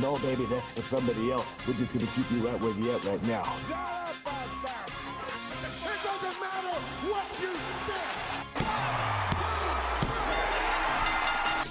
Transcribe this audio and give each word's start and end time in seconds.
No, 0.00 0.16
baby, 0.18 0.44
that's 0.44 0.74
for 0.78 0.82
somebody 0.82 1.32
else. 1.32 1.66
We're 1.66 1.74
just 1.74 1.92
gonna 1.92 2.06
keep 2.14 2.30
you 2.30 2.46
right 2.46 2.60
where 2.60 2.70
you 2.72 2.92
at 2.92 3.04
right 3.04 3.22
now. 3.24 3.42
It 5.82 6.02
doesn't 6.04 6.38
matter 6.40 6.78
what 7.08 7.26
you 7.42 7.52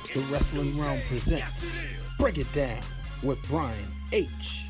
think. 0.03 0.13
The 0.13 0.19
Wrestling 0.33 0.73
Wrealm 0.73 0.99
presents 1.07 1.65
Break 2.19 2.37
It 2.37 2.51
Down 2.51 2.81
with 3.23 3.41
Brian 3.47 3.77
H. 4.11 4.65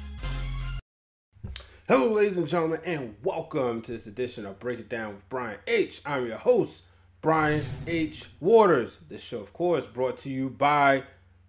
Hello, 1.87 2.13
ladies 2.13 2.37
and 2.37 2.47
gentlemen, 2.47 2.81
and 2.85 3.15
welcome 3.23 3.81
to 3.81 3.91
this 3.91 4.05
edition 4.05 4.45
of 4.45 4.59
Break 4.59 4.77
It 4.81 4.89
Down 4.89 5.15
with 5.15 5.29
Brian 5.29 5.57
H. 5.65 6.03
I'm 6.05 6.27
your 6.27 6.37
host, 6.37 6.83
Brian 7.21 7.63
H. 7.87 8.25
Waters. 8.39 8.99
This 9.09 9.23
show, 9.23 9.39
of 9.39 9.51
course, 9.53 9.87
brought 9.87 10.19
to 10.19 10.29
you 10.29 10.47
by 10.51 11.05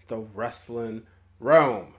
the 0.06 0.16
Wrestling 0.16 1.02
Wrealm. 1.38 1.96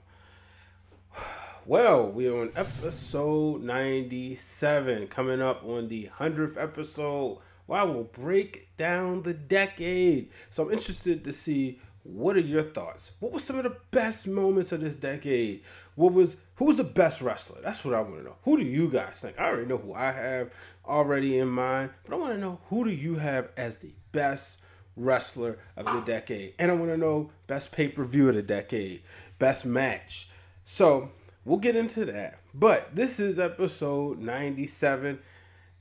Well, 1.70 2.10
we 2.10 2.26
are 2.26 2.36
on 2.36 2.50
episode 2.56 3.62
97, 3.62 5.06
coming 5.06 5.40
up 5.40 5.64
on 5.64 5.86
the 5.86 6.10
100th 6.18 6.60
episode, 6.60 7.38
where 7.66 7.80
I 7.80 7.84
will 7.84 8.02
break 8.02 8.76
down 8.76 9.22
the 9.22 9.34
decade. 9.34 10.30
So 10.50 10.64
I'm 10.64 10.72
interested 10.72 11.22
to 11.22 11.32
see 11.32 11.78
what 12.02 12.34
are 12.34 12.40
your 12.40 12.64
thoughts? 12.64 13.12
What 13.20 13.30
were 13.30 13.38
some 13.38 13.56
of 13.56 13.62
the 13.62 13.76
best 13.92 14.26
moments 14.26 14.72
of 14.72 14.80
this 14.80 14.96
decade? 14.96 15.62
What 15.94 16.12
was 16.12 16.34
who's 16.56 16.74
the 16.74 16.82
best 16.82 17.20
wrestler? 17.20 17.60
That's 17.62 17.84
what 17.84 17.94
I 17.94 18.00
want 18.00 18.16
to 18.16 18.24
know. 18.24 18.36
Who 18.42 18.56
do 18.56 18.64
you 18.64 18.88
guys 18.88 19.18
think? 19.20 19.38
I 19.38 19.44
already 19.44 19.66
know 19.66 19.78
who 19.78 19.94
I 19.94 20.10
have 20.10 20.50
already 20.84 21.38
in 21.38 21.50
mind, 21.50 21.90
but 22.04 22.16
I 22.16 22.18
want 22.18 22.32
to 22.32 22.40
know 22.40 22.58
who 22.68 22.84
do 22.84 22.90
you 22.90 23.14
have 23.14 23.48
as 23.56 23.78
the 23.78 23.92
best 24.10 24.58
wrestler 24.96 25.56
of 25.76 25.86
the 25.86 26.00
decade? 26.00 26.54
And 26.58 26.72
I 26.72 26.74
want 26.74 26.90
to 26.90 26.96
know 26.96 27.30
best 27.46 27.70
pay-per-view 27.70 28.28
of 28.28 28.34
the 28.34 28.42
decade, 28.42 29.02
best 29.38 29.64
match. 29.64 30.26
So, 30.64 31.10
we'll 31.50 31.58
get 31.58 31.74
into 31.74 32.04
that. 32.04 32.38
But 32.54 32.94
this 32.94 33.18
is 33.18 33.40
episode 33.40 34.20
97 34.20 35.18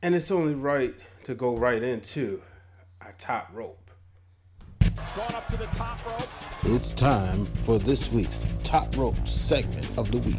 and 0.01 0.15
it's 0.15 0.31
only 0.31 0.55
right 0.55 0.95
to 1.25 1.35
go 1.35 1.55
right 1.55 1.83
into 1.83 2.41
our 3.01 3.13
top 3.19 3.51
rope. 3.53 3.91
Going 5.15 5.35
up 5.35 5.47
to 5.49 5.57
the 5.57 5.67
top 5.67 6.03
rope. 6.07 6.27
It's 6.63 6.91
time 6.93 7.45
for 7.65 7.77
this 7.77 8.11
week's 8.11 8.43
Top 8.63 8.97
Rope 8.97 9.27
segment 9.27 9.95
of 9.95 10.09
the 10.11 10.17
week. 10.17 10.37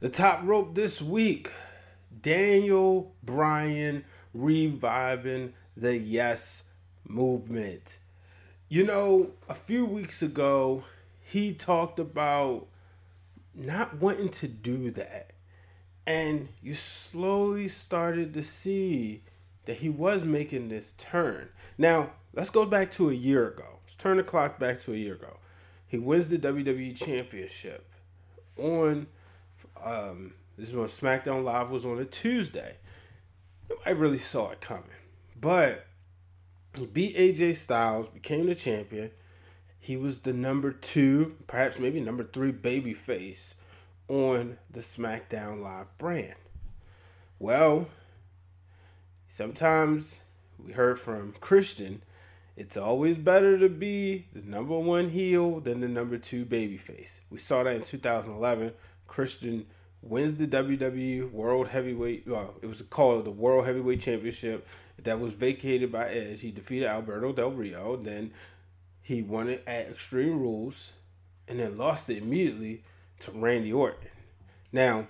The 0.00 0.10
top 0.10 0.40
rope 0.44 0.74
this 0.74 1.00
week 1.00 1.50
Daniel 2.20 3.14
Bryan 3.22 4.04
reviving 4.34 5.54
the 5.74 5.96
Yes 5.96 6.64
movement. 7.08 7.96
You 8.68 8.84
know, 8.84 9.30
a 9.48 9.54
few 9.54 9.84
weeks 9.84 10.22
ago, 10.22 10.84
he 11.20 11.52
talked 11.52 11.98
about 11.98 12.66
not 13.54 14.00
wanting 14.00 14.30
to 14.30 14.48
do 14.48 14.90
that. 14.92 15.32
And 16.06 16.48
you 16.62 16.74
slowly 16.74 17.68
started 17.68 18.34
to 18.34 18.42
see 18.42 19.22
that 19.64 19.76
he 19.76 19.88
was 19.88 20.24
making 20.24 20.68
this 20.68 20.92
turn. 20.98 21.48
Now, 21.78 22.10
let's 22.34 22.50
go 22.50 22.66
back 22.66 22.90
to 22.92 23.10
a 23.10 23.14
year 23.14 23.48
ago. 23.48 23.78
Let's 23.84 23.94
turn 23.94 24.18
the 24.18 24.22
clock 24.22 24.58
back 24.58 24.80
to 24.82 24.92
a 24.92 24.96
year 24.96 25.14
ago. 25.14 25.38
He 25.86 25.98
wins 25.98 26.28
the 26.28 26.38
WWE 26.38 26.96
Championship 26.96 27.88
on 28.58 29.06
um, 29.82 30.34
this 30.56 30.68
is 30.68 30.74
when 30.74 30.86
SmackDown 30.86 31.44
Live 31.44 31.70
was 31.70 31.84
on 31.84 31.98
a 31.98 32.04
Tuesday. 32.04 32.76
I 33.84 33.90
really 33.90 34.18
saw 34.18 34.50
it 34.50 34.60
coming, 34.60 34.84
but 35.40 35.86
he 36.76 36.86
beat 36.86 37.16
AJ 37.16 37.56
Styles, 37.56 38.08
became 38.08 38.46
the 38.46 38.54
champion. 38.54 39.10
He 39.78 39.96
was 39.96 40.20
the 40.20 40.32
number 40.32 40.72
two, 40.72 41.36
perhaps 41.46 41.78
maybe 41.78 42.00
number 42.00 42.24
three 42.24 42.52
baby 42.52 42.94
face 42.94 43.54
on 44.08 44.58
the 44.70 44.80
SmackDown 44.80 45.62
Live 45.62 45.86
brand. 45.98 46.34
Well, 47.38 47.88
sometimes 49.28 50.20
we 50.58 50.72
heard 50.72 50.98
from 50.98 51.34
Christian, 51.40 52.02
it's 52.56 52.76
always 52.76 53.18
better 53.18 53.58
to 53.58 53.68
be 53.68 54.26
the 54.32 54.42
number 54.42 54.78
one 54.78 55.10
heel 55.10 55.60
than 55.60 55.80
the 55.80 55.88
number 55.88 56.18
two 56.18 56.44
babyface. 56.44 57.18
We 57.30 57.38
saw 57.38 57.64
that 57.64 57.74
in 57.74 57.82
2011. 57.82 58.72
Christian 59.06 59.66
wins 60.02 60.36
the 60.36 60.46
WWE 60.46 61.30
World 61.30 61.68
Heavyweight. 61.68 62.26
Well, 62.26 62.54
it 62.62 62.66
was 62.66 62.82
called 62.82 63.24
the 63.24 63.30
World 63.30 63.66
Heavyweight 63.66 64.00
Championship 64.00 64.66
that 65.02 65.20
was 65.20 65.32
vacated 65.34 65.90
by 65.92 66.08
Edge. 66.08 66.40
He 66.40 66.50
defeated 66.50 66.86
Alberto 66.86 67.32
Del 67.32 67.50
Rio. 67.50 67.96
Then 67.96 68.32
he 69.02 69.22
won 69.22 69.48
it 69.48 69.62
at 69.66 69.88
Extreme 69.88 70.40
Rules, 70.40 70.92
and 71.46 71.60
then 71.60 71.76
lost 71.76 72.08
it 72.08 72.22
immediately 72.22 72.84
to 73.20 73.32
Randy 73.32 73.72
Orton. 73.72 74.08
Now, 74.72 75.08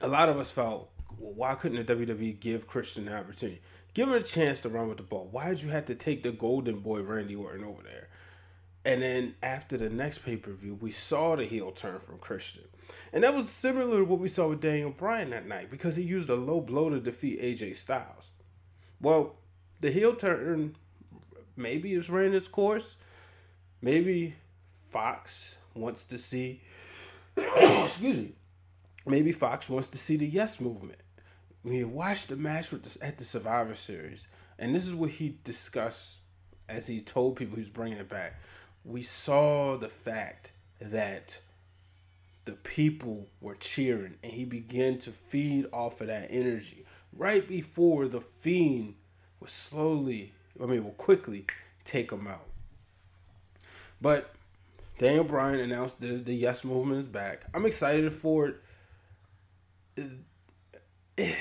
a 0.00 0.08
lot 0.08 0.28
of 0.28 0.38
us 0.38 0.50
felt, 0.50 0.90
well, 1.18 1.32
why 1.32 1.54
couldn't 1.54 1.86
the 1.86 1.94
WWE 1.94 2.40
give 2.40 2.66
Christian 2.66 3.06
the 3.06 3.16
opportunity? 3.16 3.60
Give 3.94 4.08
him 4.08 4.14
a 4.14 4.22
chance 4.22 4.60
to 4.60 4.68
run 4.68 4.88
with 4.88 4.98
the 4.98 5.02
ball. 5.02 5.28
Why 5.30 5.48
did 5.48 5.62
you 5.62 5.70
have 5.70 5.86
to 5.86 5.94
take 5.94 6.22
the 6.22 6.32
golden 6.32 6.80
boy 6.80 7.00
Randy 7.00 7.34
Orton 7.34 7.64
over 7.64 7.82
there? 7.82 8.08
And 8.84 9.02
then 9.02 9.34
after 9.42 9.76
the 9.76 9.90
next 9.90 10.24
pay 10.24 10.36
per 10.36 10.52
view, 10.52 10.74
we 10.74 10.90
saw 10.90 11.36
the 11.36 11.44
heel 11.44 11.70
turn 11.70 12.00
from 12.00 12.18
Christian. 12.18 12.64
And 13.12 13.24
that 13.24 13.34
was 13.34 13.48
similar 13.48 13.98
to 13.98 14.04
what 14.04 14.20
we 14.20 14.28
saw 14.28 14.48
with 14.48 14.60
Daniel 14.60 14.90
Bryan 14.90 15.30
that 15.30 15.46
night 15.46 15.70
because 15.70 15.96
he 15.96 16.02
used 16.02 16.28
a 16.28 16.34
low 16.34 16.60
blow 16.60 16.88
to 16.88 17.00
defeat 17.00 17.42
AJ 17.42 17.76
Styles. 17.76 18.29
Well, 19.00 19.36
the 19.80 19.90
heel 19.90 20.14
turn 20.14 20.76
maybe 21.56 21.94
has 21.94 22.10
ran 22.10 22.34
its 22.34 22.48
course. 22.48 22.96
Maybe 23.82 24.34
Fox 24.90 25.56
wants 25.74 26.04
to 26.06 26.18
see, 26.18 26.60
excuse 27.36 28.16
me, 28.16 28.32
maybe 29.06 29.32
Fox 29.32 29.68
wants 29.68 29.88
to 29.88 29.98
see 29.98 30.16
the 30.16 30.26
Yes 30.26 30.60
movement. 30.60 31.00
When 31.62 31.74
you 31.74 31.88
watch 31.88 32.26
the 32.26 32.36
match 32.36 32.70
with 32.70 32.84
the, 32.84 33.06
at 33.06 33.18
the 33.18 33.24
Survivor 33.24 33.74
Series, 33.74 34.26
and 34.58 34.74
this 34.74 34.86
is 34.86 34.94
what 34.94 35.10
he 35.10 35.38
discussed 35.44 36.18
as 36.68 36.86
he 36.86 37.00
told 37.00 37.36
people 37.36 37.56
he 37.56 37.62
was 37.62 37.70
bringing 37.70 37.98
it 37.98 38.08
back 38.08 38.34
we 38.84 39.02
saw 39.02 39.76
the 39.76 39.88
fact 39.88 40.52
that 40.80 41.38
the 42.44 42.52
people 42.52 43.28
were 43.40 43.54
cheering 43.56 44.14
and 44.22 44.32
he 44.32 44.44
began 44.44 44.98
to 44.98 45.10
feed 45.10 45.66
off 45.72 46.00
of 46.00 46.06
that 46.06 46.28
energy 46.30 46.84
right 47.16 47.46
before 47.46 48.08
the 48.08 48.20
fiend 48.20 48.94
was 49.40 49.52
slowly 49.52 50.32
i 50.62 50.66
mean 50.66 50.84
will 50.84 50.90
quickly 50.92 51.46
take 51.84 52.12
him 52.12 52.26
out. 52.26 52.46
But 54.00 54.34
daniel 54.98 55.24
bryan 55.24 55.60
announced 55.60 56.00
the, 56.00 56.16
the 56.16 56.34
yes 56.34 56.64
movement 56.64 57.00
is 57.00 57.08
back. 57.08 57.44
I'm 57.54 57.66
excited 57.66 58.12
for 58.12 58.54
it. 59.96 60.10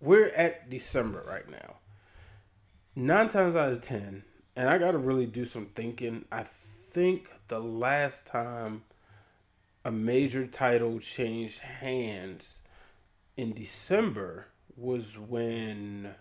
We're 0.00 0.28
at 0.28 0.70
december 0.70 1.24
right 1.26 1.48
now. 1.50 1.76
Nine 2.94 3.28
times 3.28 3.56
out 3.56 3.72
of 3.72 3.82
ten 3.82 4.24
and 4.56 4.70
I 4.70 4.78
got 4.78 4.92
to 4.92 4.98
really 4.98 5.26
do 5.26 5.44
some 5.44 5.66
thinking. 5.74 6.24
I 6.32 6.44
think 6.90 7.28
the 7.48 7.60
last 7.60 8.26
time 8.26 8.82
a 9.84 9.92
major 9.92 10.46
title 10.46 10.98
changed 10.98 11.60
hands 11.60 12.58
in 13.36 13.52
December 13.52 14.46
was 14.76 15.18
when 15.18 16.14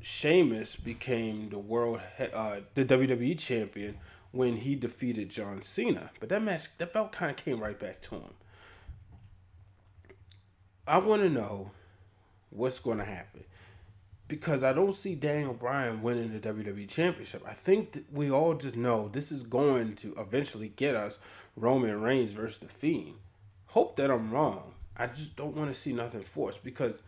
Sheamus 0.00 0.76
became 0.76 1.48
the 1.48 1.58
world 1.58 2.00
uh, 2.34 2.56
the 2.74 2.84
WWE 2.84 3.38
champion 3.38 3.98
when 4.32 4.56
he 4.56 4.74
defeated 4.74 5.28
John 5.28 5.62
Cena. 5.62 6.10
But 6.20 6.28
that 6.30 6.42
match, 6.42 6.66
that 6.78 6.92
belt 6.92 7.12
kind 7.12 7.30
of 7.30 7.36
came 7.36 7.60
right 7.60 7.78
back 7.78 8.00
to 8.02 8.16
him. 8.16 8.34
I 10.86 10.98
want 10.98 11.22
to 11.22 11.30
know 11.30 11.70
what's 12.50 12.80
going 12.80 12.98
to 12.98 13.04
happen 13.04 13.44
because 14.26 14.62
I 14.62 14.72
don't 14.72 14.94
see 14.94 15.14
Daniel 15.14 15.52
Bryan 15.52 16.02
winning 16.02 16.32
the 16.32 16.40
WWE 16.40 16.88
Championship. 16.88 17.44
I 17.46 17.52
think 17.52 18.04
we 18.10 18.30
all 18.30 18.54
just 18.54 18.76
know 18.76 19.08
this 19.08 19.30
is 19.30 19.42
going 19.42 19.94
to 19.96 20.14
eventually 20.18 20.72
get 20.74 20.96
us 20.96 21.18
Roman 21.54 22.00
Reigns 22.00 22.32
versus 22.32 22.58
The 22.58 22.68
Fiend. 22.68 23.14
Hope 23.66 23.96
that 23.96 24.10
I'm 24.10 24.30
wrong. 24.30 24.74
I 24.96 25.06
just 25.06 25.36
don't 25.36 25.56
want 25.56 25.72
to 25.72 25.78
see 25.78 25.92
nothing 25.92 26.22
forced 26.22 26.64
because 26.64 27.02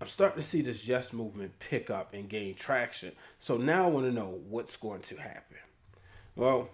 I'm 0.00 0.06
starting 0.06 0.40
to 0.42 0.48
see 0.48 0.62
this 0.62 0.86
Yes 0.86 1.12
movement 1.12 1.58
pick 1.58 1.90
up 1.90 2.14
and 2.14 2.28
gain 2.28 2.54
traction. 2.54 3.12
So 3.38 3.56
now 3.56 3.84
I 3.84 3.88
want 3.88 4.06
to 4.06 4.12
know 4.12 4.40
what's 4.48 4.76
going 4.76 5.02
to 5.02 5.16
happen. 5.16 5.58
Well, 6.36 6.70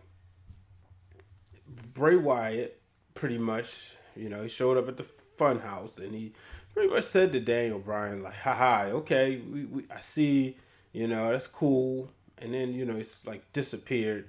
Bray 1.93 2.17
Wyatt 2.17 2.81
pretty 3.15 3.39
much, 3.39 3.93
you 4.15 4.29
know, 4.29 4.43
he 4.43 4.49
showed 4.49 4.77
up 4.77 4.89
at 4.89 4.97
the 4.97 5.07
Funhouse 5.39 5.99
and 5.99 6.15
he 6.15 6.33
pretty 6.73 6.89
much 6.89 7.05
said 7.05 7.33
to 7.33 7.41
Daniel 7.41 7.81
Bryan, 7.81 8.23
like, 8.23 8.35
haha, 8.35 8.85
okay, 8.85 9.39
we, 9.51 9.65
we 9.65 9.85
I 9.91 10.01
see, 10.01 10.57
you 10.93 11.09
know, 11.09 11.33
that's 11.33 11.49
cool. 11.49 12.11
And 12.39 12.55
then, 12.55 12.75
you 12.75 12.85
know, 12.85 12.97
it's 12.97 13.27
like 13.27 13.53
disappeared. 13.53 14.29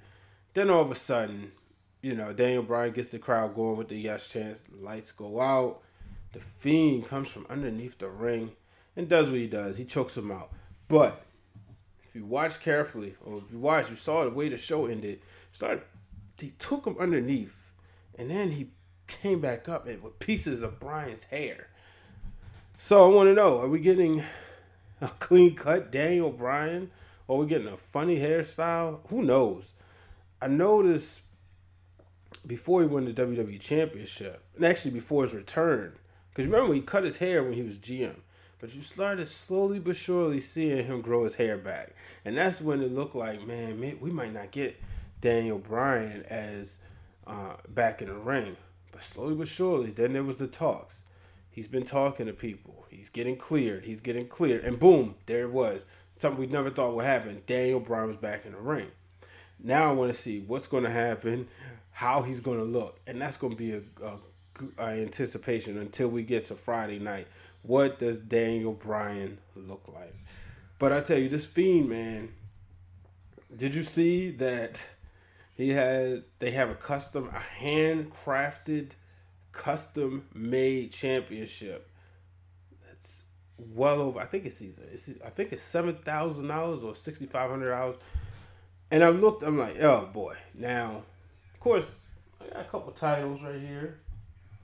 Then 0.54 0.70
all 0.70 0.82
of 0.82 0.90
a 0.90 0.96
sudden, 0.96 1.52
you 2.02 2.14
know, 2.14 2.32
Daniel 2.32 2.62
Bryan 2.62 2.92
gets 2.92 3.10
the 3.10 3.18
crowd 3.18 3.54
going 3.54 3.76
with 3.76 3.88
the 3.88 3.98
yes 3.98 4.26
chance. 4.26 4.60
Lights 4.80 5.12
go 5.12 5.40
out. 5.40 5.82
The 6.32 6.40
Fiend 6.40 7.08
comes 7.08 7.28
from 7.28 7.46
underneath 7.48 7.98
the 7.98 8.08
ring 8.08 8.52
and 8.98 9.08
does 9.08 9.30
what 9.30 9.38
he 9.38 9.46
does. 9.46 9.78
He 9.78 9.84
chokes 9.84 10.16
him 10.16 10.32
out. 10.32 10.50
But 10.88 11.22
if 12.06 12.16
you 12.16 12.24
watch 12.24 12.60
carefully, 12.60 13.14
or 13.24 13.38
if 13.38 13.44
you 13.52 13.58
watch, 13.58 13.88
you 13.88 13.96
saw 13.96 14.24
the 14.24 14.30
way 14.30 14.48
the 14.48 14.58
show 14.58 14.86
ended. 14.86 15.20
Started, 15.52 15.82
he 16.36 16.52
took 16.58 16.84
him 16.84 16.96
underneath, 16.98 17.54
and 18.18 18.28
then 18.28 18.50
he 18.50 18.70
came 19.06 19.40
back 19.40 19.68
up 19.68 19.86
and 19.86 20.02
with 20.02 20.18
pieces 20.18 20.62
of 20.62 20.80
Brian's 20.80 21.22
hair. 21.24 21.68
So 22.76 23.08
I 23.08 23.14
want 23.14 23.28
to 23.28 23.34
know: 23.34 23.60
Are 23.60 23.68
we 23.68 23.78
getting 23.78 24.24
a 25.00 25.08
clean 25.20 25.54
cut 25.54 25.92
Daniel 25.92 26.30
Bryan, 26.30 26.90
or 27.28 27.36
are 27.38 27.40
we 27.42 27.46
getting 27.46 27.68
a 27.68 27.76
funny 27.76 28.18
hairstyle? 28.18 28.98
Who 29.10 29.22
knows? 29.22 29.74
I 30.42 30.48
noticed 30.48 31.20
before 32.46 32.82
he 32.82 32.88
won 32.88 33.04
the 33.04 33.12
WWE 33.12 33.60
Championship, 33.60 34.42
and 34.56 34.64
actually 34.64 34.90
before 34.90 35.22
his 35.22 35.34
return, 35.34 35.92
because 36.30 36.46
remember 36.46 36.68
when 36.68 36.76
he 36.76 36.82
cut 36.82 37.04
his 37.04 37.18
hair 37.18 37.44
when 37.44 37.52
he 37.52 37.62
was 37.62 37.78
GM, 37.78 38.16
but 38.60 38.74
you 38.74 38.82
started 38.82 39.28
slowly 39.28 39.78
but 39.78 39.96
surely 39.96 40.40
seeing 40.40 40.84
him 40.84 41.00
grow 41.00 41.24
his 41.24 41.36
hair 41.36 41.56
back, 41.56 41.94
and 42.24 42.36
that's 42.36 42.60
when 42.60 42.82
it 42.82 42.92
looked 42.92 43.14
like, 43.14 43.46
man, 43.46 43.98
we 44.00 44.10
might 44.10 44.32
not 44.32 44.50
get 44.50 44.80
Daniel 45.20 45.58
Bryan 45.58 46.24
as 46.28 46.76
uh, 47.26 47.54
back 47.68 48.02
in 48.02 48.08
the 48.08 48.14
ring, 48.14 48.56
but 48.92 49.02
slowly 49.02 49.34
but 49.34 49.48
surely, 49.48 49.90
then 49.90 50.12
there 50.12 50.24
was 50.24 50.36
the 50.36 50.46
talks. 50.46 51.02
He's 51.50 51.68
been 51.68 51.84
talking 51.84 52.26
to 52.26 52.32
people. 52.32 52.86
He's 52.88 53.08
getting 53.08 53.36
cleared. 53.36 53.84
He's 53.84 54.00
getting 54.00 54.28
cleared, 54.28 54.64
and 54.64 54.78
boom, 54.78 55.16
there 55.26 55.42
it 55.42 55.52
was. 55.52 55.82
Something 56.18 56.40
we 56.40 56.46
never 56.46 56.70
thought 56.70 56.94
would 56.94 57.04
happen. 57.04 57.42
Daniel 57.46 57.80
Bryan 57.80 58.08
was 58.08 58.16
back 58.16 58.44
in 58.44 58.52
the 58.52 58.58
ring. 58.58 58.88
Now 59.62 59.90
I 59.90 59.92
want 59.92 60.12
to 60.12 60.20
see 60.20 60.40
what's 60.40 60.66
going 60.66 60.84
to 60.84 60.90
happen 60.90 61.48
how 61.98 62.22
he's 62.22 62.38
going 62.38 62.58
to 62.58 62.64
look, 62.64 63.00
and 63.08 63.20
that's 63.20 63.36
going 63.36 63.52
to 63.52 63.56
be 63.56 63.72
a, 63.72 63.80
a, 64.04 64.18
a, 64.78 65.02
anticipation 65.02 65.78
until 65.78 66.06
we 66.06 66.22
get 66.22 66.44
to 66.44 66.54
Friday 66.54 67.00
night. 67.00 67.26
What 67.62 67.98
does 67.98 68.18
Daniel 68.18 68.72
Bryan 68.72 69.38
look 69.54 69.84
like? 69.92 70.14
But 70.78 70.92
I 70.92 71.00
tell 71.00 71.18
you, 71.18 71.28
this 71.28 71.44
fiend 71.44 71.88
man. 71.88 72.30
Did 73.54 73.74
you 73.74 73.82
see 73.82 74.30
that 74.32 74.80
he 75.54 75.70
has? 75.70 76.30
They 76.38 76.50
have 76.52 76.70
a 76.70 76.74
custom, 76.74 77.30
a 77.34 77.62
handcrafted, 77.62 78.90
custom 79.52 80.28
made 80.34 80.92
championship. 80.92 81.90
That's 82.86 83.22
well 83.58 84.00
over. 84.00 84.20
I 84.20 84.26
think 84.26 84.44
it's 84.44 84.62
either. 84.62 84.82
It's, 84.92 85.10
I 85.24 85.30
think 85.30 85.52
it's 85.52 85.62
seven 85.62 85.96
thousand 85.96 86.46
dollars 86.46 86.82
or 86.84 86.94
sixty 86.94 87.26
five 87.26 87.50
hundred 87.50 87.70
dollars. 87.70 87.96
And 88.90 89.02
I 89.02 89.08
looked. 89.08 89.42
I'm 89.42 89.58
like, 89.58 89.80
oh 89.80 90.08
boy. 90.12 90.36
Now 90.54 91.02
of 91.54 91.60
course, 91.60 91.90
I 92.40 92.52
got 92.52 92.60
a 92.60 92.68
couple 92.68 92.92
titles 92.92 93.42
right 93.42 93.60
here. 93.60 93.98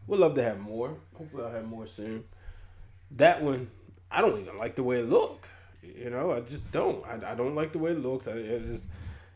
We'd 0.07 0.21
love 0.21 0.35
to 0.37 0.43
have 0.43 0.61
more. 0.61 0.97
Hopefully, 1.17 1.43
I'll 1.43 1.51
have 1.51 1.65
more 1.65 1.87
soon. 1.87 2.25
That 3.15 3.43
one, 3.43 3.71
I 4.11 4.21
don't 4.21 4.41
even 4.41 4.59
like 4.59 4.77
the 4.77 4.83
way 4.83 5.01
it 5.01 5.09
look. 5.09 5.47
You 5.83 6.11
know, 6.11 6.33
I 6.33 6.41
just 6.41 6.71
don't. 6.73 7.05
I, 7.07 7.33
I 7.33 7.35
don't 7.35 7.55
like 7.55 7.73
the 7.73 7.79
way 7.79 7.93
it 7.93 8.03
looks. 8.03 8.27
I, 8.27 8.33
I 8.33 8.59
just, 8.59 8.87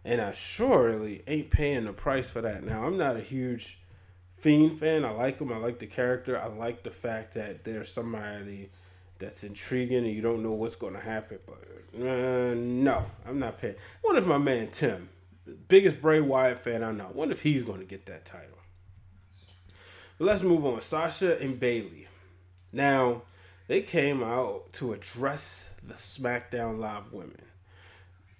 and 0.05 0.21
I 0.21 0.33
surely 0.33 1.23
ain't 1.27 1.51
paying 1.51 1.85
the 1.85 1.93
price 1.93 2.31
for 2.31 2.41
that. 2.41 2.65
Now, 2.65 2.85
I'm 2.85 2.97
not 2.97 3.17
a 3.17 3.21
huge 3.21 3.81
Fiend 4.35 4.79
fan. 4.79 5.05
I 5.05 5.11
like 5.11 5.41
him. 5.41 5.53
I 5.53 5.57
like 5.57 5.81
the 5.81 5.87
character. 5.87 6.39
I 6.41 6.47
like 6.47 6.85
the 6.85 6.91
fact 6.91 7.35
that 7.35 7.65
there's 7.65 7.93
somebody 7.93 8.71
that's 9.19 9.43
intriguing 9.43 10.05
and 10.05 10.15
you 10.15 10.23
don't 10.23 10.45
know 10.45 10.53
what's 10.53 10.77
going 10.77 10.95
to 10.95 11.01
happen. 11.01 11.39
But 11.45 12.01
uh, 12.01 12.55
no, 12.55 13.05
I'm 13.27 13.41
not 13.41 13.61
paying. 13.61 13.75
What 14.01 14.17
if 14.17 14.27
my 14.27 14.39
man 14.39 14.69
Tim 14.71 15.09
biggest 15.69 16.01
Bray 16.01 16.21
Wyatt 16.21 16.59
fan 16.59 16.83
I 16.83 16.93
know. 16.93 17.11
Wonder 17.13 17.35
if 17.35 17.43
he's 17.43 17.63
going 17.63 17.81
to 17.81 17.87
get 17.87 18.07
that 18.07 18.25
title. 18.25 18.59
But 20.19 20.27
let's 20.27 20.43
move 20.43 20.65
on. 20.67 20.81
Sasha 20.81 21.41
and 21.41 21.59
Bayley. 21.59 22.09
Now, 22.73 23.23
they 23.69 23.83
came 23.83 24.23
out 24.23 24.73
to 24.73 24.93
address 24.93 25.69
the 25.87 25.95
SmackDown 25.95 26.81
Live 26.81 27.13
women 27.13 27.43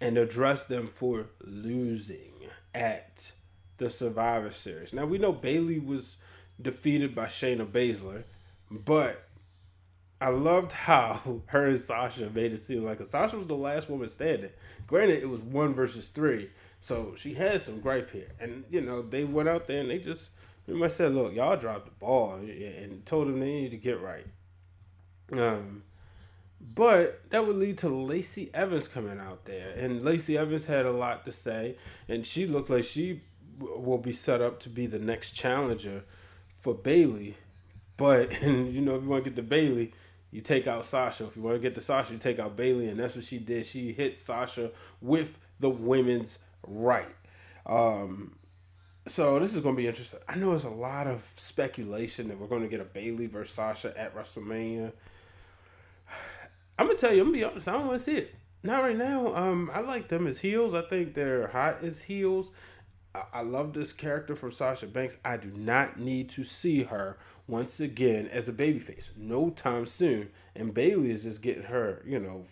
and 0.01 0.19
address 0.19 0.65
them 0.65 0.89
for 0.89 1.27
losing 1.45 2.33
at 2.75 3.31
the 3.77 3.91
Survivor 3.91 4.51
Series. 4.51 4.93
Now, 4.93 5.05
we 5.07 5.19
know 5.19 5.33
Bayley 5.33 5.79
was 5.79 6.17
defeated 6.61 7.15
by 7.15 7.27
Shayna 7.27 7.67
Baszler, 7.67 8.25
but 8.71 9.29
I 10.21 10.31
loved 10.31 10.73
how 10.73 11.43
her 11.47 11.67
and 11.67 11.81
Sasha 11.81 12.31
made 12.31 12.53
it 12.53 12.61
seem 12.61 12.85
like 12.85 13.05
Sasha 13.05 13.37
was 13.37 13.47
the 13.47 13.55
last 13.55 13.89
woman 13.89 14.09
standing. 14.09 14.51
Granted, 14.87 15.23
it 15.23 15.29
was 15.29 15.41
one 15.41 15.75
versus 15.75 16.09
three, 16.09 16.51
so 16.81 17.15
she 17.17 17.35
had 17.35 17.61
some 17.63 17.81
gripe 17.81 18.11
here, 18.11 18.31
and 18.41 18.65
you 18.71 18.81
know 18.81 19.03
they 19.03 19.25
went 19.25 19.49
out 19.49 19.67
there 19.67 19.81
and 19.81 19.91
they 19.91 19.99
just 19.99 20.31
pretty 20.65 20.81
much 20.81 20.93
said, 20.93 21.15
"Look, 21.15 21.35
y'all 21.35 21.57
dropped 21.57 21.85
the 21.85 21.93
ball," 21.93 22.35
and 22.37 23.05
told 23.05 23.29
them 23.29 23.41
they 23.41 23.47
needed 23.47 23.71
to 23.73 23.77
get 23.77 24.01
right. 24.01 24.27
Um, 25.33 25.83
but 26.75 27.23
that 27.31 27.47
would 27.47 27.57
lead 27.57 27.79
to 27.79 27.89
Lacey 27.89 28.51
Evans 28.53 28.89
coming 28.89 29.19
out 29.19 29.45
there, 29.45 29.71
and 29.77 30.05
Lacey 30.05 30.37
Evans 30.37 30.67
had 30.67 30.87
a 30.87 30.93
lot 30.93 31.25
to 31.27 31.33
say, 31.33 31.77
and 32.09 32.27
she 32.27 32.47
looked 32.47 32.71
like 32.71 32.85
she 32.85 33.23
will 33.59 33.99
be 33.99 34.13
set 34.13 34.41
up 34.41 34.61
to 34.61 34.69
be 34.69 34.87
the 34.87 34.99
next 34.99 35.33
challenger 35.33 36.05
for 36.61 36.75
Bayley. 36.75 37.37
But 37.97 38.33
and 38.43 38.73
you 38.75 38.81
know, 38.81 38.97
if 38.97 39.03
you 39.03 39.09
want 39.09 39.25
to 39.25 39.31
get 39.31 39.37
the 39.37 39.43
Bayley, 39.43 39.93
you 40.31 40.41
take 40.41 40.67
out 40.67 40.87
Sasha. 40.87 41.27
If 41.27 41.37
you 41.37 41.43
want 41.43 41.57
to 41.57 41.61
get 41.61 41.75
the 41.75 41.81
Sasha, 41.81 42.13
you 42.13 42.19
take 42.19 42.39
out 42.39 42.57
Bayley. 42.57 42.89
and 42.89 42.99
that's 42.99 43.15
what 43.15 43.25
she 43.25 43.39
did. 43.39 43.67
She 43.67 43.93
hit 43.93 44.21
Sasha 44.21 44.71
with 45.01 45.39
the 45.61 45.71
women's 45.71 46.39
right. 46.67 47.15
Um, 47.67 48.37
so 49.07 49.39
this 49.39 49.55
is 49.55 49.63
going 49.63 49.75
to 49.75 49.81
be 49.81 49.87
interesting. 49.87 50.21
I 50.29 50.37
know 50.37 50.51
there's 50.51 50.65
a 50.65 50.71
lot 50.71 51.07
of 51.07 51.23
speculation 51.37 52.29
that 52.29 52.39
we're 52.39 52.47
going 52.47 52.63
to 52.63 52.69
get 52.69 52.81
a 52.81 52.85
Bayley 52.85 53.27
versus 53.27 53.55
Sasha 53.55 53.99
at 53.99 54.15
WrestleMania. 54.15 54.93
I'm 56.79 56.87
gonna 56.87 56.99
tell 56.99 57.13
you, 57.13 57.21
I'm 57.21 57.29
gonna 57.29 57.39
be 57.39 57.45
honest. 57.45 57.69
I 57.69 57.73
don't 57.73 57.87
want 57.87 57.99
to 57.99 58.05
see 58.05 58.17
it. 58.17 58.35
Not 58.63 58.83
right 58.83 58.97
now. 58.97 59.35
Um, 59.35 59.71
I 59.73 59.81
like 59.81 60.09
them 60.09 60.27
as 60.27 60.39
heels. 60.41 60.75
I 60.75 60.83
think 60.83 61.15
they're 61.15 61.49
hot 61.49 61.83
as 61.83 62.03
heels. 62.03 62.51
I, 63.15 63.23
I 63.35 63.41
love 63.43 63.73
this 63.73 63.93
character 63.93 64.37
from 64.37 64.53
Sasha 64.53 64.87
Banks. 64.87 65.17
I 65.25 65.37
do 65.37 65.51
not 65.55 65.99
need 65.99 66.29
to 66.31 66.45
see 66.45 66.85
her 66.85 67.19
once 67.47 67.81
again 67.81 68.29
as 68.29 68.49
a 68.49 68.53
babyface. 68.53 69.09
No 69.17 69.51
time 69.51 69.87
soon. 69.87 70.31
And 70.55 70.75
Bayley 70.75 71.11
is 71.11 71.23
just 71.23 71.41
getting 71.41 71.65
her, 71.65 72.03
you 72.07 72.19
know, 72.19 72.45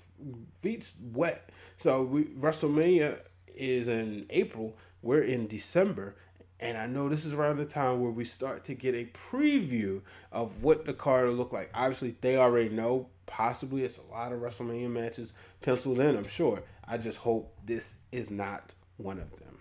feet 0.63 0.91
wet. 1.13 1.51
So 1.79 2.03
we 2.03 2.25
WrestleMania 2.25 3.19
is 3.55 3.89
in 3.89 4.27
April. 4.31 4.77
We're 5.03 5.23
in 5.23 5.47
December. 5.47 6.17
And 6.59 6.79
I 6.79 6.87
know 6.87 7.09
this 7.09 7.27
is 7.27 7.35
around 7.35 7.59
the 7.59 7.67
time 7.67 8.01
where 8.01 8.11
we 8.11 8.25
start 8.25 8.65
to 8.65 8.75
get 8.75 8.95
a 8.95 9.11
preview 9.31 10.01
of 10.33 10.63
what 10.63 10.87
the 10.87 10.95
card 10.95 11.29
will 11.29 11.35
look 11.35 11.53
like. 11.53 11.71
Obviously, 11.75 12.17
they 12.23 12.37
already 12.37 12.71
know. 12.71 13.09
Possibly 13.27 13.85
it's 13.85 13.99
a 13.99 14.13
lot 14.13 14.33
of 14.33 14.41
WrestleMania 14.41 14.91
matches 14.91 15.33
penciled 15.61 15.99
in, 15.99 16.17
I'm 16.17 16.29
sure. 16.29 16.63
I 16.87 16.97
just 16.97 17.19
hope 17.19 17.53
this 17.65 17.99
is 18.13 18.31
not 18.31 18.75
one 18.97 19.19
of 19.19 19.31
them. 19.31 19.59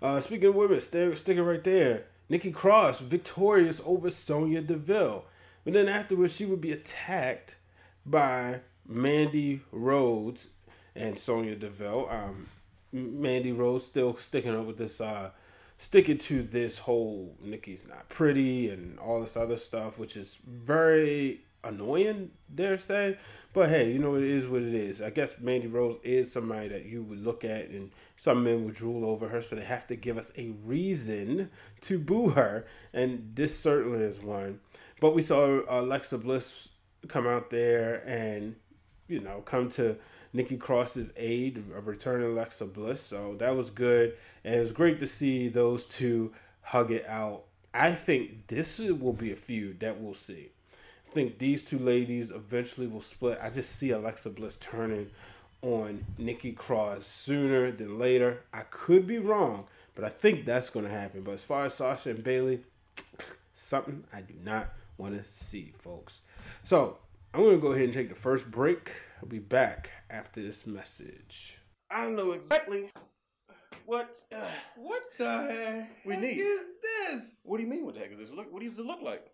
Uh, 0.00 0.20
speaking 0.20 0.48
of 0.48 0.54
women, 0.54 0.80
stay, 0.80 1.14
sticking 1.16 1.42
right 1.42 1.62
there. 1.62 2.04
Nikki 2.28 2.52
Cross 2.52 3.00
victorious 3.00 3.80
over 3.84 4.10
Sonya 4.10 4.60
Deville. 4.60 5.24
But 5.64 5.72
then 5.72 5.88
afterwards, 5.88 6.34
she 6.34 6.46
would 6.46 6.60
be 6.60 6.72
attacked 6.72 7.56
by 8.06 8.60
Mandy 8.86 9.62
Rose 9.72 10.48
and 10.94 11.18
Sonya 11.18 11.56
Deville. 11.56 12.08
Um, 12.10 12.48
Mandy 12.92 13.52
Rose 13.52 13.86
still 13.86 14.16
sticking 14.16 14.54
up 14.54 14.66
with 14.66 14.78
this, 14.78 15.00
uh, 15.00 15.30
sticking 15.78 16.18
to 16.18 16.42
this 16.42 16.78
whole 16.78 17.34
Nikki's 17.42 17.84
not 17.88 18.08
pretty 18.08 18.70
and 18.70 18.98
all 18.98 19.20
this 19.20 19.36
other 19.36 19.56
stuff, 19.56 19.98
which 19.98 20.16
is 20.16 20.38
very 20.46 21.42
annoying, 21.64 22.30
dare 22.54 22.78
say. 22.78 23.18
But 23.52 23.70
hey, 23.70 23.90
you 23.92 23.98
know 23.98 24.16
it 24.16 24.24
is 24.24 24.46
what 24.46 24.62
it 24.62 24.74
is. 24.74 25.02
I 25.02 25.10
guess 25.10 25.34
Mandy 25.40 25.66
Rose 25.66 25.98
is 26.02 26.30
somebody 26.30 26.68
that 26.68 26.84
you 26.86 27.02
would 27.02 27.24
look 27.24 27.44
at, 27.44 27.68
and 27.68 27.90
some 28.16 28.44
men 28.44 28.64
would 28.64 28.74
drool 28.74 29.04
over 29.04 29.28
her, 29.28 29.42
so 29.42 29.56
they 29.56 29.64
have 29.64 29.86
to 29.88 29.96
give 29.96 30.18
us 30.18 30.30
a 30.36 30.50
reason 30.64 31.50
to 31.82 31.98
boo 31.98 32.30
her, 32.30 32.66
and 32.92 33.32
this 33.34 33.58
certainly 33.58 34.00
is 34.00 34.20
one. 34.20 34.60
But 35.00 35.14
we 35.14 35.22
saw 35.22 35.60
uh, 35.60 35.80
Alexa 35.80 36.18
Bliss 36.18 36.68
come 37.06 37.26
out 37.26 37.50
there 37.50 38.02
and 38.08 38.56
you 39.06 39.20
know 39.20 39.40
come 39.44 39.70
to 39.70 39.96
Nikki 40.32 40.56
Cross's 40.56 41.12
aid 41.16 41.58
of 41.74 41.86
returning 41.86 42.32
Alexa 42.32 42.66
Bliss. 42.66 43.02
So 43.02 43.36
that 43.38 43.56
was 43.56 43.70
good. 43.70 44.14
And 44.44 44.54
it 44.54 44.60
was 44.60 44.72
great 44.72 45.00
to 45.00 45.06
see 45.06 45.48
those 45.48 45.86
two 45.86 46.32
hug 46.60 46.90
it 46.90 47.06
out. 47.08 47.44
I 47.72 47.92
think 47.92 48.48
this 48.48 48.78
will 48.78 49.12
be 49.12 49.32
a 49.32 49.36
feud 49.36 49.80
that 49.80 50.00
we'll 50.00 50.14
see. 50.14 50.50
I 51.08 51.10
think 51.10 51.38
these 51.38 51.64
two 51.64 51.78
ladies 51.78 52.32
eventually 52.32 52.86
will 52.86 53.00
split. 53.00 53.38
I 53.42 53.48
just 53.48 53.76
see 53.76 53.92
Alexa 53.92 54.28
Bliss 54.28 54.58
turning 54.58 55.08
on 55.62 56.04
Nikki 56.18 56.52
Cross 56.52 57.06
sooner 57.06 57.72
than 57.72 57.98
later. 57.98 58.42
I 58.52 58.60
could 58.70 59.06
be 59.06 59.18
wrong, 59.18 59.64
but 59.94 60.04
I 60.04 60.10
think 60.10 60.44
that's 60.44 60.68
going 60.68 60.84
to 60.84 60.90
happen. 60.90 61.22
But 61.22 61.32
as 61.32 61.42
far 61.42 61.64
as 61.64 61.74
Sasha 61.74 62.10
and 62.10 62.22
Bayley, 62.22 62.60
something 63.54 64.04
I 64.12 64.20
do 64.20 64.34
not 64.44 64.74
want 64.98 65.14
to 65.14 65.26
see, 65.30 65.72
folks. 65.78 66.18
So 66.62 66.98
I'm 67.32 67.40
going 67.40 67.56
to 67.56 67.62
go 67.62 67.72
ahead 67.72 67.86
and 67.86 67.94
take 67.94 68.10
the 68.10 68.14
first 68.14 68.50
break. 68.50 68.92
I'll 69.22 69.30
be 69.30 69.38
back 69.38 69.90
after 70.10 70.42
this 70.42 70.66
message. 70.66 71.58
I 71.90 72.04
don't 72.04 72.16
know 72.16 72.32
exactly 72.32 72.90
what 73.86 74.14
uh, 74.30 74.44
what 74.76 75.02
the 75.16 75.24
heck 75.24 76.04
we 76.04 76.16
need. 76.18 76.38
is 76.38 76.60
this? 76.82 77.40
What 77.46 77.56
do 77.56 77.62
you 77.62 77.70
mean? 77.70 77.86
What 77.86 77.94
the 77.94 78.00
heck 78.00 78.12
is 78.12 78.18
this? 78.18 78.30
Look, 78.30 78.52
what 78.52 78.62
does 78.62 78.78
it 78.78 78.84
look 78.84 79.00
like? 79.00 79.30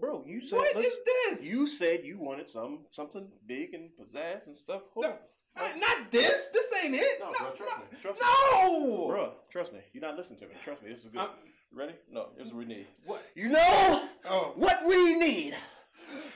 Bro, 0.00 0.24
you 0.26 0.40
said 0.40 0.56
What 0.56 0.74
this? 0.74 1.44
You 1.44 1.66
said 1.66 2.04
you 2.04 2.18
wanted 2.18 2.48
some 2.48 2.80
something 2.90 3.28
big 3.46 3.74
and 3.74 3.90
pizzazz 4.00 4.46
and 4.46 4.56
stuff. 4.56 4.82
Hold 4.94 5.06
No, 5.06 5.10
on. 5.10 5.18
not, 5.56 5.78
not 5.80 6.10
this. 6.12 6.48
This 6.52 6.66
ain't 6.82 6.94
it. 6.94 7.20
No, 7.20 7.26
No, 7.26 7.38
bro, 7.38 7.50
trust 7.56 7.72
no, 7.76 7.82
me. 7.84 7.98
Trust 8.00 8.20
me. 8.20 8.26
no. 8.62 9.06
Bro, 9.08 9.32
trust 9.50 9.72
me. 9.72 9.80
You're 9.92 10.02
not 10.02 10.16
listening 10.16 10.38
to 10.40 10.46
me. 10.46 10.54
Trust 10.64 10.82
me. 10.82 10.90
This 10.90 11.04
is 11.04 11.10
good. 11.10 11.20
I'm- 11.20 11.30
Ready? 11.72 11.94
No, 12.10 12.30
this 12.36 12.46
is 12.48 12.52
what 12.52 12.58
we 12.58 12.64
need. 12.64 12.86
What? 13.04 13.22
You 13.36 13.48
know 13.48 14.02
Oh. 14.28 14.52
what 14.56 14.84
we 14.84 15.14
need? 15.16 15.54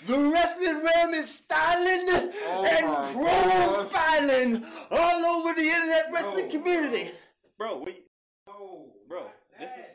The 0.06 0.16
wrestling 0.16 0.80
Wrealm 0.80 1.12
is 1.12 1.28
styling 1.34 2.06
Oh 2.46 2.64
and 2.64 2.86
my 2.86 3.12
God. 3.24 3.90
profiling 3.90 4.64
all 4.92 5.24
over 5.24 5.52
the 5.54 5.62
internet 5.66 6.12
wrestling 6.12 6.44
No, 6.46 6.50
community. 6.52 7.10
Bro, 7.58 7.82
we, 7.84 8.02
Oh, 8.46 8.92
bro, 9.08 9.26
this 9.58 9.72
is. 9.72 9.86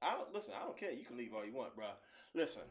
I 0.00 0.14
don't 0.14 0.32
listen. 0.32 0.54
I 0.58 0.64
don't 0.64 0.76
care. 0.78 0.92
You 0.92 1.04
can 1.04 1.18
leave 1.18 1.34
all 1.34 1.44
you 1.44 1.52
want, 1.52 1.74
bro. 1.76 1.86
Listen. 2.36 2.64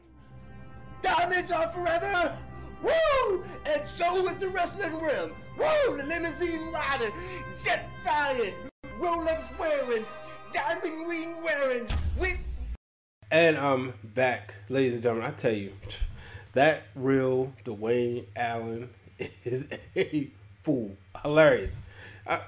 Diamonds 1.02 1.50
are 1.50 1.72
forever. 1.72 2.38
Woo! 2.84 3.44
And 3.66 3.84
so 3.84 4.28
is 4.28 4.36
the 4.38 4.48
wrestling 4.48 4.92
Wrealm. 4.92 5.32
Woo! 5.58 5.96
The 5.96 6.04
limousine 6.04 6.70
riding, 6.70 7.10
jet 7.64 7.88
flying, 8.04 8.54
Rolex 9.00 9.42
wearing, 9.58 10.06
diamond 10.52 11.08
ring 11.08 11.42
wearing. 11.42 11.88
We 12.16 12.38
And 13.32 13.58
I'm 13.58 13.94
back, 14.04 14.54
ladies 14.68 14.94
and 14.94 15.02
gentlemen. 15.02 15.28
I 15.28 15.34
tell 15.34 15.52
you, 15.52 15.72
that 16.52 16.84
real 16.94 17.52
Dwayne 17.64 18.26
Allen 18.36 18.90
is 19.44 19.66
a 19.96 20.30
fool. 20.62 20.96
Hilarious. 21.22 21.76
I, 22.24 22.38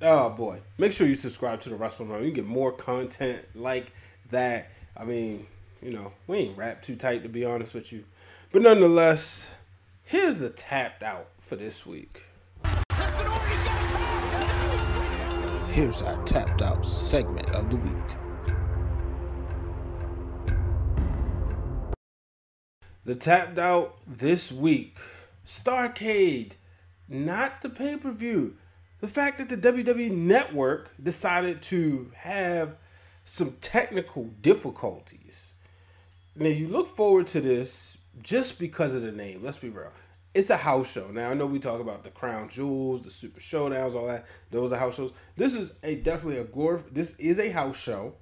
oh 0.00 0.30
boy. 0.30 0.60
Make 0.78 0.94
sure 0.94 1.06
you 1.06 1.14
subscribe 1.14 1.60
to 1.60 1.68
the 1.68 1.76
Wrestling 1.76 2.08
Wrealm. 2.08 2.20
You 2.20 2.32
can 2.32 2.36
get 2.36 2.46
more 2.46 2.72
content 2.72 3.42
like 3.54 3.92
that. 4.30 4.70
I 4.96 5.04
mean, 5.04 5.46
you 5.84 5.92
know, 5.92 6.12
we 6.26 6.38
ain't 6.38 6.56
rap 6.56 6.82
too 6.82 6.96
tight 6.96 7.22
to 7.22 7.28
be 7.28 7.44
honest 7.44 7.74
with 7.74 7.92
you. 7.92 8.04
But 8.50 8.62
nonetheless, 8.62 9.50
here's 10.02 10.38
the 10.38 10.48
tapped 10.48 11.02
out 11.02 11.28
for 11.40 11.56
this 11.56 11.84
week. 11.84 12.24
Here's 15.68 16.00
our 16.00 16.24
tapped 16.24 16.62
out 16.62 16.86
segment 16.86 17.50
of 17.50 17.70
the 17.70 17.76
week. 17.76 18.16
The 23.04 23.14
tapped 23.14 23.58
out 23.58 23.98
this 24.06 24.50
week. 24.50 24.96
Starcade, 25.44 26.52
not 27.06 27.60
the 27.60 27.68
pay 27.68 27.98
per 27.98 28.10
view. 28.10 28.56
The 29.00 29.08
fact 29.08 29.36
that 29.36 29.50
the 29.50 29.58
WWE 29.58 30.12
Network 30.12 30.88
decided 31.02 31.60
to 31.64 32.10
have 32.16 32.76
some 33.26 33.56
technical 33.60 34.30
difficulties. 34.40 35.43
Now, 36.36 36.48
you 36.48 36.68
look 36.68 36.96
forward 36.96 37.28
to 37.28 37.40
this 37.40 37.96
just 38.22 38.58
because 38.58 38.94
of 38.94 39.02
the 39.02 39.12
name. 39.12 39.42
Let's 39.42 39.58
be 39.58 39.68
real. 39.68 39.92
It's 40.34 40.50
a 40.50 40.56
house 40.56 40.90
show. 40.90 41.08
Now, 41.12 41.30
I 41.30 41.34
know 41.34 41.46
we 41.46 41.60
talk 41.60 41.80
about 41.80 42.02
the 42.02 42.10
Crown 42.10 42.48
Jewels, 42.48 43.02
the 43.02 43.10
Super 43.10 43.38
Showdowns, 43.38 43.94
all 43.94 44.08
that. 44.08 44.26
Those 44.50 44.72
are 44.72 44.78
house 44.78 44.96
shows. 44.96 45.12
This 45.36 45.54
is 45.54 45.70
a 45.84 45.94
definitely 45.94 46.40
a 46.40 46.44
glorif. 46.44 46.82
This 46.92 47.14
is 47.20 47.38
a 47.38 47.50
house 47.50 47.78
show 47.78 48.14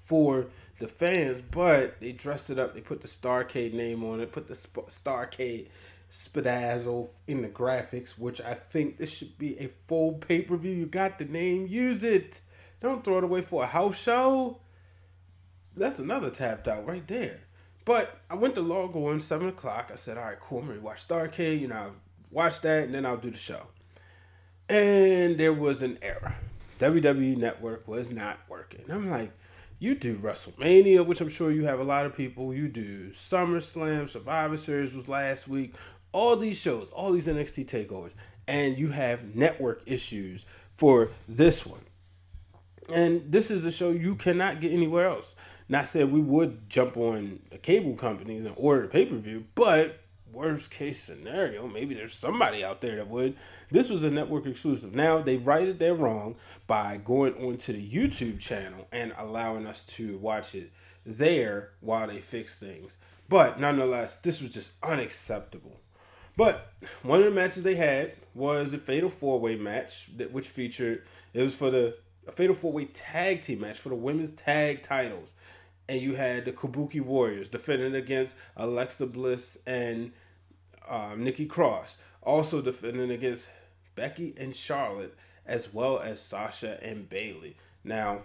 for 0.00 0.46
the 0.80 0.88
fans, 0.88 1.40
but 1.52 2.00
they 2.00 2.10
dressed 2.10 2.50
it 2.50 2.58
up. 2.58 2.74
They 2.74 2.80
put 2.80 3.00
the 3.00 3.06
Starcade 3.06 3.72
name 3.72 4.02
on 4.02 4.20
it, 4.20 4.32
put 4.32 4.48
the 4.48 4.56
Sp- 4.58 4.90
Starcade 4.90 5.68
Spadazzle 6.12 7.10
in 7.28 7.42
the 7.42 7.48
graphics, 7.48 8.18
which 8.18 8.40
I 8.40 8.54
think 8.54 8.98
this 8.98 9.10
should 9.10 9.38
be 9.38 9.56
a 9.60 9.68
full 9.86 10.14
pay 10.14 10.42
per 10.42 10.56
view. 10.56 10.72
You 10.72 10.86
got 10.86 11.20
the 11.20 11.26
name, 11.26 11.68
use 11.68 12.02
it. 12.02 12.40
Don't 12.80 13.04
throw 13.04 13.18
it 13.18 13.24
away 13.24 13.42
for 13.42 13.62
a 13.62 13.68
house 13.68 13.96
show. 13.96 14.58
That's 15.76 15.98
another 15.98 16.30
tapped 16.30 16.68
out 16.68 16.86
right 16.86 17.06
there. 17.06 17.40
But 17.84 18.20
I 18.30 18.34
went 18.34 18.54
to 18.54 18.60
log 18.60 18.94
on 18.94 19.20
seven 19.20 19.48
o'clock. 19.48 19.90
I 19.92 19.96
said, 19.96 20.16
"All 20.16 20.24
right, 20.24 20.40
cool. 20.40 20.60
I'm 20.60 20.68
gonna 20.68 20.80
watch 20.80 21.06
Starcade. 21.06 21.60
You 21.60 21.68
know, 21.68 21.92
watch 22.30 22.60
that, 22.60 22.84
and 22.84 22.94
then 22.94 23.06
I'll 23.06 23.16
do 23.16 23.30
the 23.30 23.38
show." 23.38 23.66
And 24.68 25.38
there 25.38 25.52
was 25.52 25.82
an 25.82 25.98
error. 26.02 26.34
WWE 26.78 27.36
Network 27.36 27.86
was 27.86 28.10
not 28.10 28.38
working. 28.48 28.84
I'm 28.88 29.10
like, 29.10 29.32
you 29.78 29.96
do 29.96 30.16
WrestleMania, 30.16 31.04
which 31.04 31.20
I'm 31.20 31.28
sure 31.28 31.50
you 31.50 31.64
have 31.64 31.80
a 31.80 31.84
lot 31.84 32.06
of 32.06 32.16
people. 32.16 32.54
You 32.54 32.68
do 32.68 33.10
SummerSlam, 33.10 34.08
Survivor 34.08 34.56
Series 34.56 34.94
was 34.94 35.08
last 35.08 35.48
week. 35.48 35.74
All 36.12 36.36
these 36.36 36.56
shows, 36.56 36.88
all 36.90 37.12
these 37.12 37.26
NXT 37.26 37.66
takeovers, 37.66 38.12
and 38.46 38.78
you 38.78 38.88
have 38.88 39.34
network 39.34 39.82
issues 39.86 40.46
for 40.74 41.10
this 41.28 41.66
one. 41.66 41.80
And 42.88 43.30
this 43.32 43.50
is 43.50 43.64
a 43.64 43.72
show 43.72 43.90
you 43.90 44.14
cannot 44.14 44.60
get 44.60 44.72
anywhere 44.72 45.08
else. 45.08 45.34
Not 45.72 45.88
saying 45.88 46.10
we 46.10 46.20
would 46.20 46.68
jump 46.68 46.98
on 46.98 47.38
the 47.50 47.56
cable 47.56 47.94
companies 47.94 48.44
and 48.44 48.54
order 48.58 48.88
pay 48.88 49.06
per 49.06 49.16
view, 49.16 49.46
but 49.54 50.00
worst 50.30 50.70
case 50.70 51.02
scenario, 51.02 51.66
maybe 51.66 51.94
there's 51.94 52.14
somebody 52.14 52.62
out 52.62 52.82
there 52.82 52.96
that 52.96 53.08
would. 53.08 53.38
This 53.70 53.88
was 53.88 54.04
a 54.04 54.10
network 54.10 54.44
exclusive. 54.44 54.94
Now 54.94 55.22
they 55.22 55.38
righted 55.38 55.78
their 55.78 55.94
wrong 55.94 56.34
by 56.66 56.98
going 57.02 57.32
onto 57.36 57.72
the 57.72 57.90
YouTube 57.90 58.38
channel 58.38 58.86
and 58.92 59.14
allowing 59.16 59.66
us 59.66 59.82
to 59.84 60.18
watch 60.18 60.54
it 60.54 60.70
there 61.06 61.70
while 61.80 62.06
they 62.06 62.20
fix 62.20 62.58
things. 62.58 62.92
But 63.30 63.58
nonetheless, 63.58 64.18
this 64.18 64.42
was 64.42 64.50
just 64.50 64.72
unacceptable. 64.82 65.80
But 66.36 66.70
one 67.02 67.20
of 67.20 67.24
the 67.24 67.30
matches 67.30 67.62
they 67.62 67.76
had 67.76 68.18
was 68.34 68.74
a 68.74 68.78
fatal 68.78 69.08
four 69.08 69.40
way 69.40 69.56
match 69.56 70.10
that 70.18 70.32
which 70.32 70.48
featured 70.48 71.06
it 71.32 71.42
was 71.42 71.54
for 71.54 71.70
the 71.70 71.96
fatal 72.34 72.54
four 72.54 72.72
way 72.72 72.84
tag 72.84 73.40
team 73.40 73.60
match 73.60 73.78
for 73.78 73.88
the 73.88 73.94
women's 73.94 74.32
tag 74.32 74.82
titles. 74.82 75.30
And 75.92 76.00
you 76.00 76.14
had 76.14 76.46
the 76.46 76.52
Kabuki 76.52 77.02
Warriors 77.02 77.50
defending 77.50 77.94
against 77.94 78.34
Alexa 78.56 79.04
Bliss 79.04 79.58
and 79.66 80.12
um, 80.88 81.22
Nikki 81.22 81.44
Cross, 81.44 81.98
also 82.22 82.62
defending 82.62 83.10
against 83.10 83.50
Becky 83.94 84.32
and 84.38 84.56
Charlotte, 84.56 85.14
as 85.44 85.74
well 85.74 86.00
as 86.00 86.18
Sasha 86.18 86.82
and 86.82 87.10
Bayley. 87.10 87.58
Now, 87.84 88.20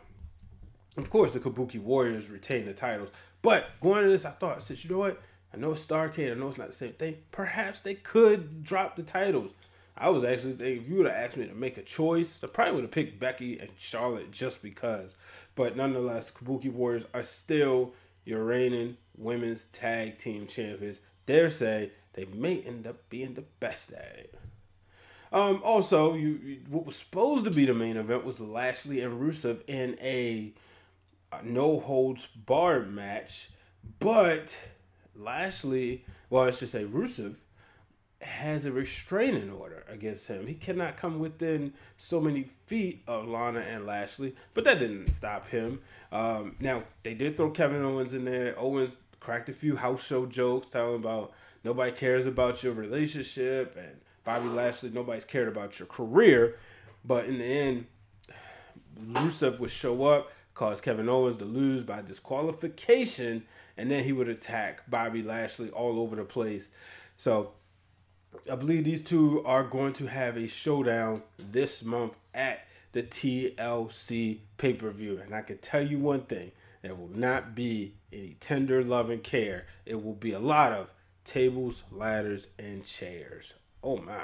of 0.95 1.09
course, 1.09 1.33
the 1.33 1.41
Kabuki 1.41 1.77
Warriors 1.77 2.29
retain 2.29 2.65
the 2.65 2.71
titles, 2.71 3.09
but 3.41 3.65
going 3.81 4.03
into 4.03 4.12
this, 4.12 4.24
I 4.24 4.29
thought, 4.31 4.63
since 4.63 4.86
you 4.86 4.91
know 4.91 5.00
what? 5.00 5.21
I 5.53 5.57
know 5.57 5.74
it's 5.74 5.86
Starcade. 5.86 6.31
I 6.31 6.36
know 6.36 6.47
it's 6.47 6.57
not 6.57 6.69
the 6.69 6.74
same 6.74 6.93
thing. 6.93 7.17
Perhaps 7.33 7.81
they 7.81 7.95
could 7.95 8.63
drop 8.63 8.95
the 8.95 9.03
titles. 9.03 9.51
I 9.97 10.09
was 10.09 10.23
actually 10.23 10.53
thinking 10.53 10.83
if 10.83 10.89
you 10.89 10.97
would 10.97 11.07
have 11.07 11.15
asked 11.15 11.37
me 11.37 11.47
to 11.47 11.53
make 11.55 11.77
a 11.77 11.81
choice, 11.81 12.39
I 12.43 12.47
probably 12.47 12.75
would 12.75 12.83
have 12.83 12.91
picked 12.91 13.19
Becky 13.19 13.57
and 13.59 13.69
Charlotte 13.77 14.31
just 14.31 14.61
because. 14.61 15.15
But 15.55 15.75
nonetheless, 15.75 16.31
Kabuki 16.31 16.71
Warriors 16.71 17.05
are 17.13 17.23
still 17.23 17.93
your 18.23 18.43
reigning 18.43 18.97
women's 19.17 19.65
tag 19.65 20.19
team 20.19 20.45
champions. 20.45 20.99
Dare 21.25 21.49
say 21.49 21.91
they 22.13 22.25
may 22.25 22.61
end 22.61 22.85
up 22.85 23.09
being 23.09 23.33
the 23.33 23.43
best 23.59 23.91
at 23.91 24.15
it. 24.17 24.35
Um, 25.31 25.61
also, 25.63 26.13
you, 26.13 26.39
you 26.43 26.59
what 26.69 26.85
was 26.85 26.95
supposed 26.95 27.45
to 27.45 27.51
be 27.51 27.65
the 27.65 27.73
main 27.73 27.97
event 27.97 28.23
was 28.23 28.39
Lashley 28.39 29.01
and 29.01 29.19
Rusev 29.19 29.59
in 29.67 29.97
a, 30.01 30.53
a 31.33 31.43
no 31.43 31.79
holds 31.79 32.27
barred 32.27 32.93
match, 32.93 33.49
but 33.99 34.57
Lashley, 35.15 36.05
well, 36.29 36.45
I 36.45 36.51
should 36.51 36.69
say 36.69 36.85
Rusev, 36.85 37.35
has 38.21 38.65
a 38.65 38.71
restraining 38.71 39.51
order 39.51 39.83
against 39.88 40.27
him. 40.27 40.47
He 40.47 40.55
cannot 40.55 40.97
come 40.97 41.19
within 41.19 41.74
so 41.97 42.19
many 42.19 42.43
feet 42.43 43.03
of 43.07 43.27
Lana 43.27 43.59
and 43.59 43.86
Lashley, 43.86 44.36
but 44.53 44.63
that 44.63 44.79
didn't 44.79 45.12
stop 45.12 45.47
him. 45.50 45.81
Um, 46.12 46.55
now 46.59 46.83
they 47.03 47.13
did 47.13 47.38
throw 47.38 47.51
Kevin 47.51 47.83
Owens 47.83 48.13
in 48.13 48.25
there. 48.25 48.57
Owens 48.57 48.95
cracked 49.19 49.50
a 49.50 49.53
few 49.53 49.75
house 49.75 50.05
show 50.05 50.25
jokes, 50.25 50.69
telling 50.69 50.95
about 50.95 51.33
nobody 51.63 51.91
cares 51.91 52.25
about 52.25 52.63
your 52.63 52.74
relationship, 52.74 53.77
and 53.77 54.00
Bobby 54.24 54.50
Lashley, 54.50 54.89
nobody's 54.89 55.25
cared 55.25 55.47
about 55.47 55.79
your 55.79 55.88
career. 55.88 56.57
But 57.05 57.25
in 57.25 57.38
the 57.38 57.45
end, 57.45 57.86
Rusev 59.00 59.59
would 59.59 59.69
show 59.69 60.05
up, 60.05 60.31
cause 60.53 60.81
Kevin 60.81 61.07
Owens 61.07 61.38
to 61.38 61.45
lose 61.45 61.83
by 61.83 62.01
disqualification, 62.01 63.45
and 63.77 63.91
then 63.91 64.03
he 64.03 64.12
would 64.12 64.27
attack 64.27 64.89
Bobby 64.89 65.21
Lashley 65.21 65.69
all 65.69 66.00
over 66.00 66.15
the 66.15 66.24
place. 66.24 66.69
So 67.15 67.53
I 68.51 68.56
believe 68.56 68.84
these 68.84 69.03
two 69.03 69.44
are 69.46 69.63
going 69.63 69.94
to 69.94 70.08
have 70.08 70.38
a 70.38 70.48
showdown 70.48 71.24
this 71.38 71.84
month 71.84 72.13
at 72.34 72.65
the 72.91 73.03
TLC 73.03 74.39
pay 74.58 74.74
per 74.74 74.89
view. 74.91 75.20
And 75.24 75.36
I 75.36 75.41
can 75.41 75.58
tell 75.58 75.86
you 75.86 76.00
one 76.00 76.22
thing 76.22 76.51
there 76.82 76.96
will 76.96 77.12
not 77.13 77.56
be 77.56 77.94
any 78.12 78.38
tender 78.39 78.84
love 78.84 79.10
and 79.10 79.24
care. 79.24 79.65
It 79.86 80.03
will 80.03 80.13
be 80.13 80.32
a 80.32 80.39
lot 80.39 80.72
of 80.74 80.89
tables, 81.25 81.84
ladders, 81.91 82.48
and 82.58 82.86
chairs. 82.86 83.53
Oh 83.84 83.98
my. 83.98 84.15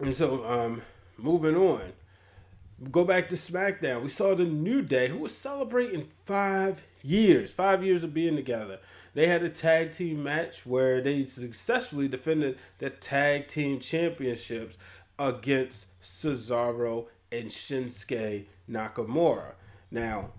And 0.00 0.14
so, 0.14 0.44
um, 0.48 0.82
moving 1.16 1.56
on. 1.56 1.92
Go 2.92 3.04
back 3.04 3.28
to 3.30 3.34
SmackDown. 3.34 4.02
We 4.02 4.08
saw 4.08 4.36
the 4.36 4.44
New 4.44 4.82
Day, 4.82 5.08
who 5.08 5.18
was 5.18 5.36
celebrating 5.36 6.08
five 6.24 6.80
years, 7.02 7.50
five 7.50 7.82
years 7.82 8.04
of 8.04 8.14
being 8.14 8.36
together. 8.36 8.78
They 9.14 9.26
had 9.26 9.42
a 9.42 9.48
tag 9.48 9.92
team 9.92 10.22
match 10.22 10.64
where 10.64 11.00
they 11.00 11.24
successfully 11.24 12.08
defended 12.08 12.58
the 12.78 12.90
tag 12.90 13.48
team 13.48 13.80
championships 13.80 14.76
against 15.18 15.86
Cesaro 16.02 17.06
and 17.32 17.48
Shinsuke 17.50 18.44
Nakamura. 18.70 19.52
Now, 19.90 20.30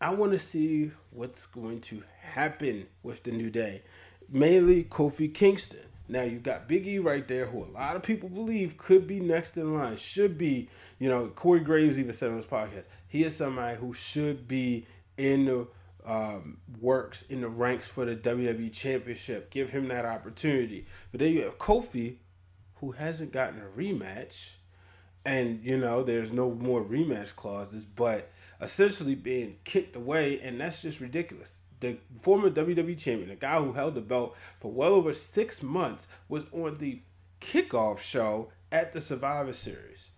I 0.00 0.10
want 0.14 0.32
to 0.32 0.38
see 0.38 0.92
what's 1.10 1.46
going 1.46 1.80
to 1.82 2.02
happen 2.20 2.86
with 3.02 3.22
the 3.22 3.32
New 3.32 3.50
Day. 3.50 3.82
Mainly 4.28 4.84
Kofi 4.84 5.32
Kingston. 5.32 5.80
Now 6.08 6.22
you 6.22 6.38
got 6.38 6.66
Big 6.66 6.88
E 6.88 6.98
right 6.98 7.26
there, 7.28 7.46
who 7.46 7.62
a 7.62 7.70
lot 7.72 7.94
of 7.94 8.02
people 8.02 8.28
believe 8.28 8.76
could 8.76 9.06
be 9.06 9.20
next 9.20 9.56
in 9.56 9.74
line. 9.74 9.96
Should 9.96 10.36
be, 10.36 10.68
you 10.98 11.08
know, 11.08 11.28
Corey 11.28 11.60
Graves 11.60 11.98
even 11.98 12.12
said 12.12 12.30
on 12.30 12.36
his 12.36 12.46
podcast, 12.46 12.84
he 13.06 13.22
is 13.22 13.36
somebody 13.36 13.76
who 13.76 13.92
should 13.92 14.48
be 14.48 14.86
in 15.16 15.44
the 15.44 15.68
um, 16.06 16.58
works 16.80 17.22
in 17.28 17.40
the 17.40 17.48
ranks 17.48 17.86
for 17.86 18.04
the 18.04 18.16
WWE 18.16 18.72
Championship. 18.72 19.50
Give 19.50 19.70
him 19.70 19.88
that 19.88 20.04
opportunity. 20.04 20.86
But 21.10 21.20
then 21.20 21.32
you 21.32 21.42
have 21.42 21.58
Kofi, 21.58 22.16
who 22.76 22.92
hasn't 22.92 23.32
gotten 23.32 23.60
a 23.60 23.78
rematch, 23.78 24.50
and 25.24 25.62
you 25.62 25.76
know 25.76 26.02
there's 26.02 26.32
no 26.32 26.50
more 26.50 26.82
rematch 26.82 27.36
clauses, 27.36 27.84
but 27.84 28.30
essentially 28.60 29.14
being 29.14 29.56
kicked 29.64 29.96
away, 29.96 30.40
and 30.40 30.60
that's 30.60 30.82
just 30.82 31.00
ridiculous. 31.00 31.62
The 31.80 31.96
former 32.20 32.50
WWE 32.50 32.98
champion, 32.98 33.30
the 33.30 33.36
guy 33.36 33.58
who 33.58 33.72
held 33.72 33.94
the 33.94 34.00
belt 34.00 34.36
for 34.60 34.70
well 34.70 34.92
over 34.92 35.14
six 35.14 35.62
months, 35.62 36.06
was 36.28 36.44
on 36.52 36.78
the 36.78 37.00
kickoff 37.40 37.98
show 38.00 38.50
at 38.70 38.92
the 38.92 39.00
Survivor 39.00 39.52
Series. 39.52 40.10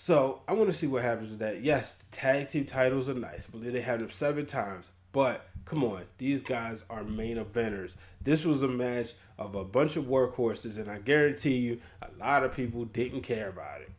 So 0.00 0.40
I 0.48 0.54
want 0.54 0.70
to 0.70 0.72
see 0.72 0.86
what 0.86 1.02
happens 1.02 1.28
with 1.28 1.40
that. 1.40 1.62
Yes, 1.62 1.92
the 1.92 2.16
tag 2.16 2.48
team 2.48 2.64
titles 2.64 3.06
are 3.10 3.14
nice. 3.14 3.46
I 3.46 3.50
believe 3.50 3.74
they 3.74 3.82
had 3.82 4.00
them 4.00 4.08
seven 4.08 4.46
times. 4.46 4.88
But 5.12 5.46
come 5.66 5.84
on, 5.84 6.04
these 6.16 6.40
guys 6.40 6.82
are 6.88 7.04
main 7.04 7.36
eventers. 7.36 7.92
This 8.22 8.46
was 8.46 8.62
a 8.62 8.68
match 8.68 9.12
of 9.36 9.54
a 9.54 9.62
bunch 9.62 9.96
of 9.96 10.04
workhorses, 10.04 10.78
and 10.78 10.90
I 10.90 11.00
guarantee 11.00 11.58
you, 11.58 11.82
a 12.00 12.08
lot 12.18 12.44
of 12.44 12.56
people 12.56 12.86
didn't 12.86 13.20
care 13.24 13.50
about 13.50 13.82
it. 13.82 13.90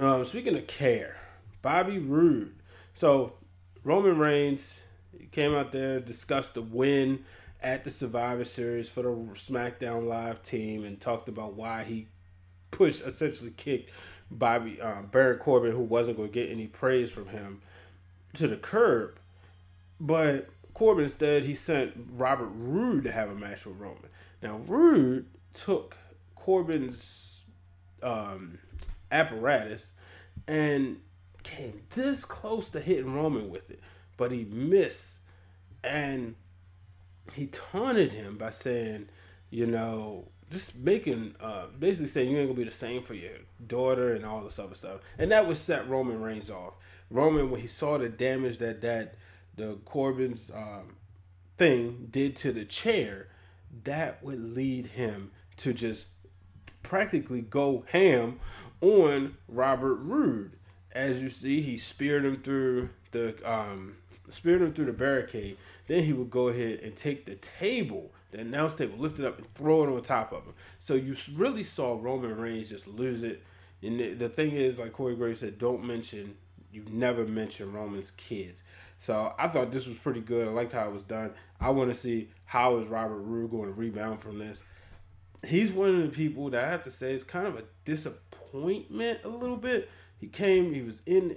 Um, 0.00 0.24
speaking 0.24 0.56
of 0.56 0.66
care, 0.66 1.18
Bobby 1.60 1.98
Roode. 1.98 2.54
So 2.94 3.34
Roman 3.84 4.16
Reigns 4.16 4.80
came 5.32 5.54
out 5.54 5.72
there, 5.72 6.00
discussed 6.00 6.54
the 6.54 6.62
win 6.62 7.26
at 7.62 7.84
the 7.84 7.90
Survivor 7.90 8.46
Series 8.46 8.88
for 8.88 9.02
the 9.02 9.10
SmackDown 9.10 10.06
Live 10.06 10.42
team, 10.42 10.82
and 10.82 10.98
talked 10.98 11.28
about 11.28 11.52
why 11.52 11.84
he 11.84 12.06
pushed, 12.70 13.02
essentially 13.02 13.52
kicked 13.56 13.90
Bobby 14.30 14.80
um, 14.80 15.06
Baron 15.06 15.38
Corbin, 15.38 15.72
who 15.72 15.80
wasn't 15.80 16.16
going 16.16 16.28
to 16.28 16.34
get 16.34 16.50
any 16.50 16.66
praise 16.66 17.10
from 17.10 17.28
him, 17.28 17.62
to 18.34 18.48
the 18.48 18.56
curb. 18.56 19.18
But 20.00 20.48
Corbin 20.74 21.04
instead 21.04 21.44
he 21.44 21.54
sent 21.54 21.94
Robert 22.12 22.50
Roode 22.54 23.04
to 23.04 23.12
have 23.12 23.30
a 23.30 23.34
match 23.34 23.64
with 23.64 23.78
Roman. 23.78 24.10
Now 24.42 24.60
Roode 24.66 25.26
took 25.54 25.96
Corbin's 26.34 27.40
um, 28.02 28.58
apparatus 29.10 29.90
and 30.46 31.00
came 31.42 31.82
this 31.94 32.24
close 32.24 32.68
to 32.70 32.80
hitting 32.80 33.14
Roman 33.14 33.48
with 33.50 33.70
it, 33.70 33.80
but 34.16 34.32
he 34.32 34.44
missed, 34.44 35.16
and 35.82 36.34
he 37.32 37.46
taunted 37.46 38.12
him 38.12 38.36
by 38.36 38.50
saying, 38.50 39.08
you 39.50 39.66
know, 39.66 40.28
just 40.50 40.76
making, 40.76 41.34
uh, 41.40 41.66
basically 41.78 42.08
saying 42.08 42.30
you 42.30 42.38
ain't 42.38 42.48
gonna 42.48 42.58
be 42.58 42.64
the 42.64 42.70
same 42.70 43.02
for 43.02 43.14
your 43.14 43.32
daughter 43.66 44.14
and 44.14 44.24
all 44.24 44.42
this 44.42 44.58
other 44.58 44.74
stuff, 44.74 45.00
and 45.18 45.30
that 45.32 45.46
would 45.46 45.56
set 45.56 45.88
Roman 45.88 46.20
Reigns 46.20 46.50
off. 46.50 46.74
Roman, 47.10 47.50
when 47.50 47.60
he 47.60 47.66
saw 47.66 47.98
the 47.98 48.08
damage 48.08 48.58
that 48.58 48.80
that 48.82 49.14
the 49.56 49.78
Corbin's 49.84 50.50
um, 50.54 50.96
thing 51.58 52.08
did 52.10 52.36
to 52.36 52.52
the 52.52 52.64
chair, 52.64 53.28
that 53.84 54.22
would 54.22 54.54
lead 54.54 54.88
him 54.88 55.30
to 55.58 55.72
just 55.72 56.06
practically 56.82 57.40
go 57.40 57.84
ham 57.88 58.38
on 58.80 59.36
Robert 59.48 59.96
Roode. 59.96 60.52
As 60.92 61.20
you 61.22 61.28
see, 61.28 61.60
he 61.60 61.76
speared 61.76 62.24
him 62.24 62.42
through 62.42 62.90
the 63.10 63.34
um, 63.50 63.96
speared 64.28 64.62
him 64.62 64.72
through 64.72 64.86
the 64.86 64.92
barricade. 64.92 65.56
Then 65.86 66.04
he 66.04 66.12
would 66.12 66.30
go 66.30 66.48
ahead 66.48 66.80
and 66.80 66.96
take 66.96 67.26
the 67.26 67.36
table, 67.36 68.12
the 68.36 68.42
announce 68.42 68.74
table, 68.74 68.98
lift 68.98 69.18
it 69.18 69.24
up 69.24 69.38
and 69.38 69.52
throw 69.54 69.84
it 69.84 69.88
on 69.88 70.02
top 70.02 70.32
of 70.32 70.44
him. 70.44 70.54
So 70.78 70.94
you 70.94 71.16
really 71.34 71.64
saw 71.64 71.98
Roman 72.00 72.36
Reigns 72.36 72.68
just 72.68 72.86
lose 72.86 73.22
it. 73.22 73.42
And 73.82 74.00
the, 74.00 74.14
the 74.14 74.28
thing 74.28 74.52
is, 74.52 74.78
like 74.78 74.92
Corey 74.92 75.16
Graves 75.16 75.40
said, 75.40 75.58
don't 75.58 75.84
mention 75.84 76.36
you 76.72 76.84
never 76.90 77.24
mention 77.24 77.72
Roman's 77.72 78.10
kids. 78.12 78.62
So 78.98 79.34
I 79.38 79.48
thought 79.48 79.72
this 79.72 79.86
was 79.86 79.96
pretty 79.98 80.20
good. 80.20 80.48
I 80.48 80.50
liked 80.50 80.72
how 80.72 80.88
it 80.88 80.92
was 80.92 81.02
done. 81.02 81.32
I 81.60 81.70
want 81.70 81.90
to 81.90 81.98
see 81.98 82.30
how 82.44 82.78
is 82.78 82.86
Robert 82.86 83.20
Roode 83.20 83.50
going 83.50 83.66
to 83.66 83.72
rebound 83.72 84.20
from 84.20 84.38
this. 84.38 84.62
He's 85.46 85.72
one 85.72 85.94
of 85.94 86.02
the 86.02 86.08
people 86.08 86.50
that 86.50 86.64
I 86.64 86.70
have 86.70 86.84
to 86.84 86.90
say 86.90 87.12
is 87.12 87.24
kind 87.24 87.46
of 87.46 87.56
a 87.56 87.64
disappointment 87.84 89.20
a 89.24 89.28
little 89.28 89.56
bit. 89.56 89.88
He 90.18 90.26
came, 90.26 90.74
he 90.74 90.82
was 90.82 91.00
in 91.06 91.36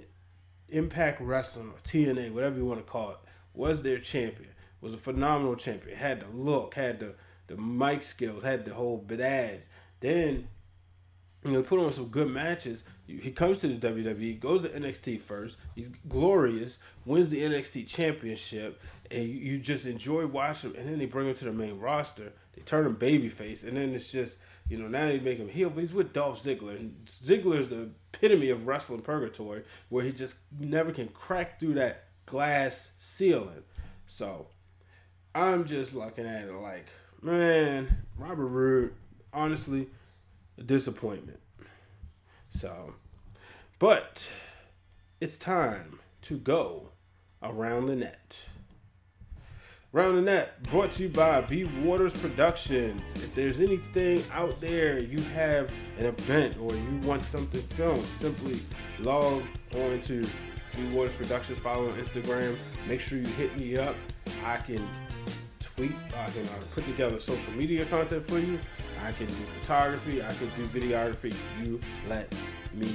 Impact 0.68 1.20
Wrestling 1.20 1.68
or 1.68 1.78
TNA, 1.84 2.32
whatever 2.32 2.56
you 2.56 2.64
want 2.64 2.84
to 2.84 2.90
call 2.90 3.10
it, 3.10 3.18
was 3.54 3.82
their 3.82 3.98
champion. 3.98 4.50
Was 4.80 4.94
a 4.94 4.98
phenomenal 4.98 5.56
champion. 5.56 5.96
Had 5.96 6.20
the 6.20 6.26
look, 6.34 6.74
had 6.74 7.00
the 7.00 7.14
the 7.48 7.56
mic 7.56 8.02
skills, 8.02 8.42
had 8.42 8.64
the 8.64 8.72
whole 8.72 9.04
badass. 9.06 9.64
Then 10.00 10.48
you 11.44 11.52
know, 11.52 11.62
put 11.62 11.80
on 11.80 11.92
some 11.92 12.08
good 12.08 12.28
matches. 12.28 12.84
He 13.06 13.30
comes 13.30 13.60
to 13.60 13.68
the 13.68 13.88
WWE, 13.88 14.38
goes 14.38 14.62
to 14.62 14.68
NXT 14.68 15.22
first. 15.22 15.56
He's 15.74 15.88
glorious, 16.08 16.78
wins 17.06 17.30
the 17.30 17.40
NXT 17.40 17.86
championship, 17.86 18.80
and 19.10 19.24
you, 19.24 19.34
you 19.34 19.58
just 19.58 19.86
enjoy 19.86 20.26
watching 20.26 20.70
him. 20.70 20.80
And 20.80 20.88
then 20.88 20.98
they 20.98 21.06
bring 21.06 21.28
him 21.28 21.34
to 21.34 21.44
the 21.46 21.52
main 21.52 21.78
roster. 21.78 22.32
They 22.54 22.62
turn 22.62 22.86
him 22.86 22.96
babyface, 22.96 23.64
and 23.64 23.76
then 23.76 23.94
it's 23.94 24.10
just 24.10 24.36
you 24.68 24.76
know 24.76 24.86
now 24.86 25.06
they 25.06 25.18
make 25.18 25.38
him 25.38 25.48
heel. 25.48 25.70
But 25.70 25.80
he's 25.80 25.94
with 25.94 26.12
Dolph 26.12 26.42
Ziggler, 26.42 26.78
and 26.78 26.94
Ziggler's 27.06 27.70
the 27.70 27.88
epitome 28.12 28.50
of 28.50 28.66
wrestling 28.66 29.00
purgatory, 29.00 29.64
where 29.88 30.04
he 30.04 30.12
just 30.12 30.36
never 30.58 30.92
can 30.92 31.08
crack 31.08 31.58
through 31.58 31.74
that 31.74 32.04
glass 32.26 32.90
ceiling. 32.98 33.64
So 34.06 34.48
I'm 35.34 35.64
just 35.64 35.94
looking 35.94 36.26
at 36.26 36.48
it 36.48 36.52
like, 36.54 36.86
man, 37.22 38.04
Robert 38.18 38.46
Roode, 38.46 38.94
honestly 39.32 39.88
a 40.58 40.62
disappointment. 40.62 41.40
So, 42.50 42.94
but 43.78 44.26
it's 45.20 45.38
time 45.38 46.00
to 46.22 46.36
go 46.36 46.88
around 47.42 47.86
the 47.86 47.96
net. 47.96 48.36
Around 49.92 50.16
the 50.16 50.22
net, 50.22 50.62
brought 50.64 50.92
to 50.92 51.04
you 51.04 51.08
by 51.08 51.40
B 51.40 51.64
Waters 51.82 52.12
Productions. 52.12 53.02
If 53.16 53.34
there's 53.34 53.60
anything 53.60 54.22
out 54.32 54.60
there, 54.60 55.02
you 55.02 55.20
have 55.34 55.70
an 55.98 56.06
event 56.06 56.56
or 56.60 56.72
you 56.74 57.00
want 57.02 57.22
something 57.22 57.60
filmed, 57.60 58.04
simply 58.04 58.60
log 59.00 59.42
on 59.74 60.00
to 60.02 60.22
B 60.76 60.84
Waters 60.92 61.14
Productions, 61.14 61.58
follow 61.58 61.88
on 61.88 61.94
Instagram. 61.94 62.56
Make 62.86 63.00
sure 63.00 63.18
you 63.18 63.26
hit 63.26 63.56
me 63.58 63.78
up. 63.78 63.96
I 64.44 64.56
can 64.58 64.86
tweet, 65.76 65.96
I 66.16 66.30
can 66.30 66.44
uh, 66.46 66.60
put 66.74 66.84
together 66.84 67.20
social 67.20 67.52
media 67.54 67.84
content 67.86 68.28
for 68.28 68.38
you. 68.38 68.58
I 69.04 69.12
can 69.12 69.26
do 69.26 69.32
photography, 69.60 70.22
I 70.22 70.32
can 70.34 70.48
do 70.56 70.64
videography. 70.66 71.34
You 71.62 71.80
let 72.08 72.32
me, 72.74 72.88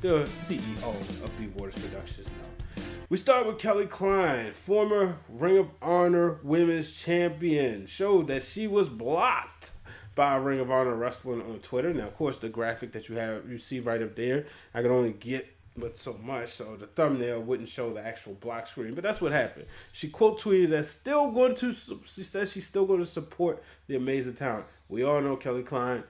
the 0.00 0.24
CEO 0.24 1.24
of 1.24 1.38
B 1.38 1.48
Waters 1.56 1.74
Productions, 1.84 2.26
know. 2.26 2.82
We 3.08 3.18
start 3.18 3.46
with 3.46 3.58
Kelly 3.58 3.86
Klein, 3.86 4.54
former 4.54 5.18
Ring 5.28 5.58
of 5.58 5.68
Honor 5.82 6.38
Women's 6.42 6.92
Champion, 6.92 7.86
showed 7.86 8.28
that 8.28 8.42
she 8.42 8.66
was 8.66 8.88
blocked 8.88 9.72
by 10.14 10.36
Ring 10.36 10.60
of 10.60 10.70
Honor 10.70 10.94
Wrestling 10.94 11.42
on 11.42 11.58
Twitter. 11.58 11.92
Now, 11.92 12.06
of 12.06 12.16
course, 12.16 12.38
the 12.38 12.48
graphic 12.48 12.92
that 12.92 13.08
you 13.08 13.16
have 13.16 13.48
you 13.50 13.58
see 13.58 13.80
right 13.80 14.02
up 14.02 14.16
there, 14.16 14.46
I 14.74 14.82
can 14.82 14.90
only 14.90 15.12
get 15.12 15.46
but 15.76 15.96
so 15.96 16.18
much, 16.22 16.50
so 16.50 16.76
the 16.76 16.86
thumbnail 16.86 17.40
wouldn't 17.40 17.68
show 17.68 17.90
the 17.90 18.04
actual 18.04 18.34
block 18.34 18.66
screen. 18.66 18.94
But 18.94 19.04
that's 19.04 19.20
what 19.20 19.32
happened. 19.32 19.66
She 19.92 20.08
quote 20.08 20.40
tweeted 20.40 20.70
that 20.70 20.86
still 20.86 21.30
going 21.30 21.54
to. 21.56 21.72
She 21.72 22.24
says 22.24 22.52
she's 22.52 22.66
still 22.66 22.86
going 22.86 23.00
to 23.00 23.06
support 23.06 23.62
the 23.86 23.96
amazing 23.96 24.34
talent. 24.34 24.66
We 24.88 25.02
all 25.02 25.20
know 25.20 25.36
Kelly 25.36 25.62
Klein 25.62 26.04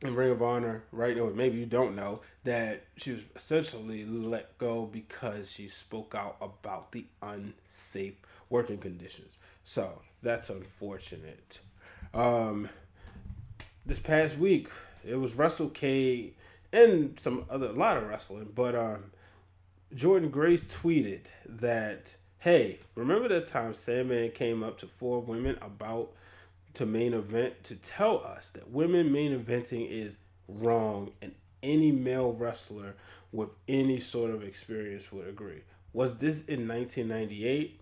in 0.00 0.14
Ring 0.14 0.30
of 0.30 0.42
Honor, 0.42 0.84
right? 0.92 1.18
Or 1.18 1.30
maybe 1.30 1.58
you 1.58 1.66
don't 1.66 1.94
know 1.94 2.20
that 2.44 2.84
she 2.96 3.12
was 3.12 3.20
essentially 3.36 4.04
let 4.06 4.56
go 4.58 4.86
because 4.86 5.50
she 5.50 5.68
spoke 5.68 6.14
out 6.14 6.36
about 6.40 6.92
the 6.92 7.04
unsafe 7.22 8.14
working 8.48 8.78
conditions. 8.78 9.36
So 9.64 10.00
that's 10.22 10.48
unfortunate. 10.48 11.60
Um, 12.14 12.70
this 13.84 13.98
past 13.98 14.38
week, 14.38 14.68
it 15.06 15.16
was 15.16 15.34
Russell 15.34 15.68
K 15.68 16.32
and 16.72 17.18
some 17.18 17.44
other 17.48 17.66
a 17.66 17.72
lot 17.72 17.96
of 17.96 18.08
wrestling, 18.08 18.48
but 18.54 18.74
um, 18.74 19.10
Jordynne 19.94 20.30
Grace 20.30 20.64
tweeted 20.64 21.26
that, 21.46 22.14
"Hey, 22.38 22.80
remember 22.94 23.28
that 23.28 23.48
time 23.48 23.74
Sandman 23.74 24.32
came 24.32 24.62
up 24.62 24.78
to 24.78 24.86
four 24.86 25.20
women 25.20 25.58
about 25.62 26.12
to 26.74 26.86
main 26.86 27.14
event 27.14 27.64
to 27.64 27.76
tell 27.76 28.24
us 28.24 28.50
that 28.50 28.70
women 28.70 29.10
main 29.10 29.38
eventing 29.38 29.90
is 29.90 30.16
wrong, 30.46 31.12
and 31.22 31.34
any 31.62 31.90
male 31.90 32.32
wrestler 32.32 32.94
with 33.32 33.50
any 33.66 34.00
sort 34.00 34.30
of 34.30 34.42
experience 34.42 35.10
would 35.12 35.28
agree." 35.28 35.62
Was 35.94 36.18
this 36.18 36.44
in 36.44 36.68
1998? 36.68 37.80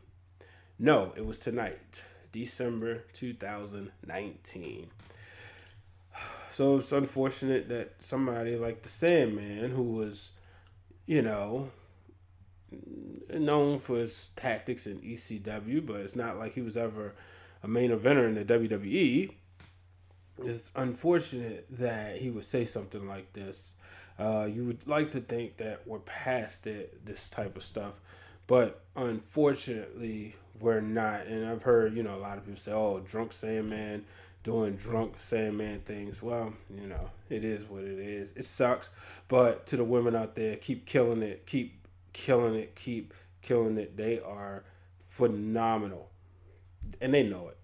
No, 0.78 1.12
it 1.16 1.26
was 1.26 1.38
tonight, 1.38 2.02
December 2.32 3.02
2019. 3.14 4.90
So 6.56 6.78
it's 6.78 6.92
unfortunate 6.92 7.68
that 7.68 7.96
somebody 8.00 8.56
like 8.56 8.82
the 8.82 8.88
Sandman, 8.88 9.72
who 9.72 9.82
was, 9.82 10.30
you 11.04 11.20
know, 11.20 11.68
known 13.28 13.78
for 13.78 13.98
his 13.98 14.30
tactics 14.36 14.86
in 14.86 15.00
ECW, 15.00 15.84
but 15.84 15.96
it's 15.96 16.16
not 16.16 16.38
like 16.38 16.54
he 16.54 16.62
was 16.62 16.78
ever 16.78 17.14
a 17.62 17.68
main 17.68 17.90
eventer 17.90 18.26
in 18.26 18.36
the 18.36 18.44
WWE. 18.46 19.32
It's 20.44 20.70
unfortunate 20.74 21.66
that 21.72 22.16
he 22.16 22.30
would 22.30 22.46
say 22.46 22.64
something 22.64 23.06
like 23.06 23.30
this. 23.34 23.74
Uh, 24.18 24.48
you 24.50 24.64
would 24.64 24.86
like 24.86 25.10
to 25.10 25.20
think 25.20 25.58
that 25.58 25.82
we're 25.86 25.98
past 25.98 26.66
it, 26.66 27.04
this 27.04 27.28
type 27.28 27.58
of 27.58 27.64
stuff, 27.64 27.92
but 28.46 28.82
unfortunately, 28.96 30.34
we're 30.58 30.80
not. 30.80 31.26
And 31.26 31.46
I've 31.46 31.64
heard, 31.64 31.94
you 31.94 32.02
know, 32.02 32.14
a 32.14 32.16
lot 32.16 32.38
of 32.38 32.46
people 32.46 32.58
say, 32.58 32.72
"Oh, 32.72 33.00
drunk 33.00 33.34
Sandman 33.34 34.06
doing 34.46 34.76
drunk 34.76 35.16
Sandman 35.18 35.80
things." 35.80 36.22
Well, 36.22 36.54
you 36.72 36.86
know, 36.86 37.10
it 37.28 37.44
is 37.44 37.68
what 37.68 37.82
it 37.82 37.98
is. 37.98 38.32
It 38.36 38.44
sucks, 38.44 38.88
but 39.26 39.66
to 39.66 39.76
the 39.76 39.84
women 39.84 40.14
out 40.14 40.36
there, 40.36 40.56
keep 40.56 40.86
killing 40.86 41.22
it, 41.22 41.44
keep 41.46 41.86
killing 42.12 42.54
it, 42.54 42.76
keep 42.76 43.12
killing 43.42 43.76
it. 43.76 43.96
They 43.96 44.20
are 44.20 44.64
phenomenal, 45.04 46.10
and 47.00 47.12
they 47.12 47.24
know 47.24 47.48
it. 47.48 47.58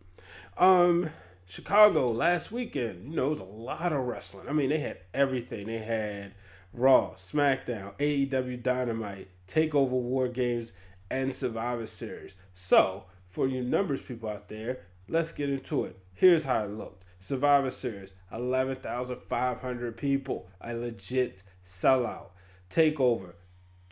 Um, 0.58 1.10
Chicago 1.46 2.10
last 2.10 2.50
weekend, 2.50 3.10
you 3.10 3.16
know, 3.16 3.26
it 3.26 3.30
was 3.30 3.38
a 3.38 3.44
lot 3.44 3.92
of 3.92 4.00
wrestling. 4.00 4.48
I 4.48 4.52
mean, 4.52 4.70
they 4.70 4.78
had 4.80 4.98
everything. 5.14 5.66
They 5.66 5.78
had 5.78 6.34
Raw, 6.72 7.14
SmackDown, 7.14 7.94
AEW 7.98 8.62
Dynamite, 8.62 9.28
Takeover 9.46 9.90
War 9.90 10.28
Games, 10.28 10.72
and 11.10 11.34
Survivor 11.34 11.86
Series. 11.86 12.32
So, 12.54 13.04
for 13.28 13.46
you 13.46 13.62
numbers 13.62 14.00
people 14.00 14.28
out 14.28 14.48
there, 14.48 14.80
let's 15.12 15.30
get 15.30 15.48
into 15.50 15.84
it. 15.84 15.96
Here's 16.14 16.42
how 16.44 16.64
it 16.64 16.70
looked. 16.70 17.04
Survivor 17.20 17.70
Series, 17.70 18.14
11,500 18.32 19.96
people, 19.96 20.48
a 20.60 20.74
legit 20.74 21.44
sellout. 21.64 22.30
Takeover, 22.70 23.34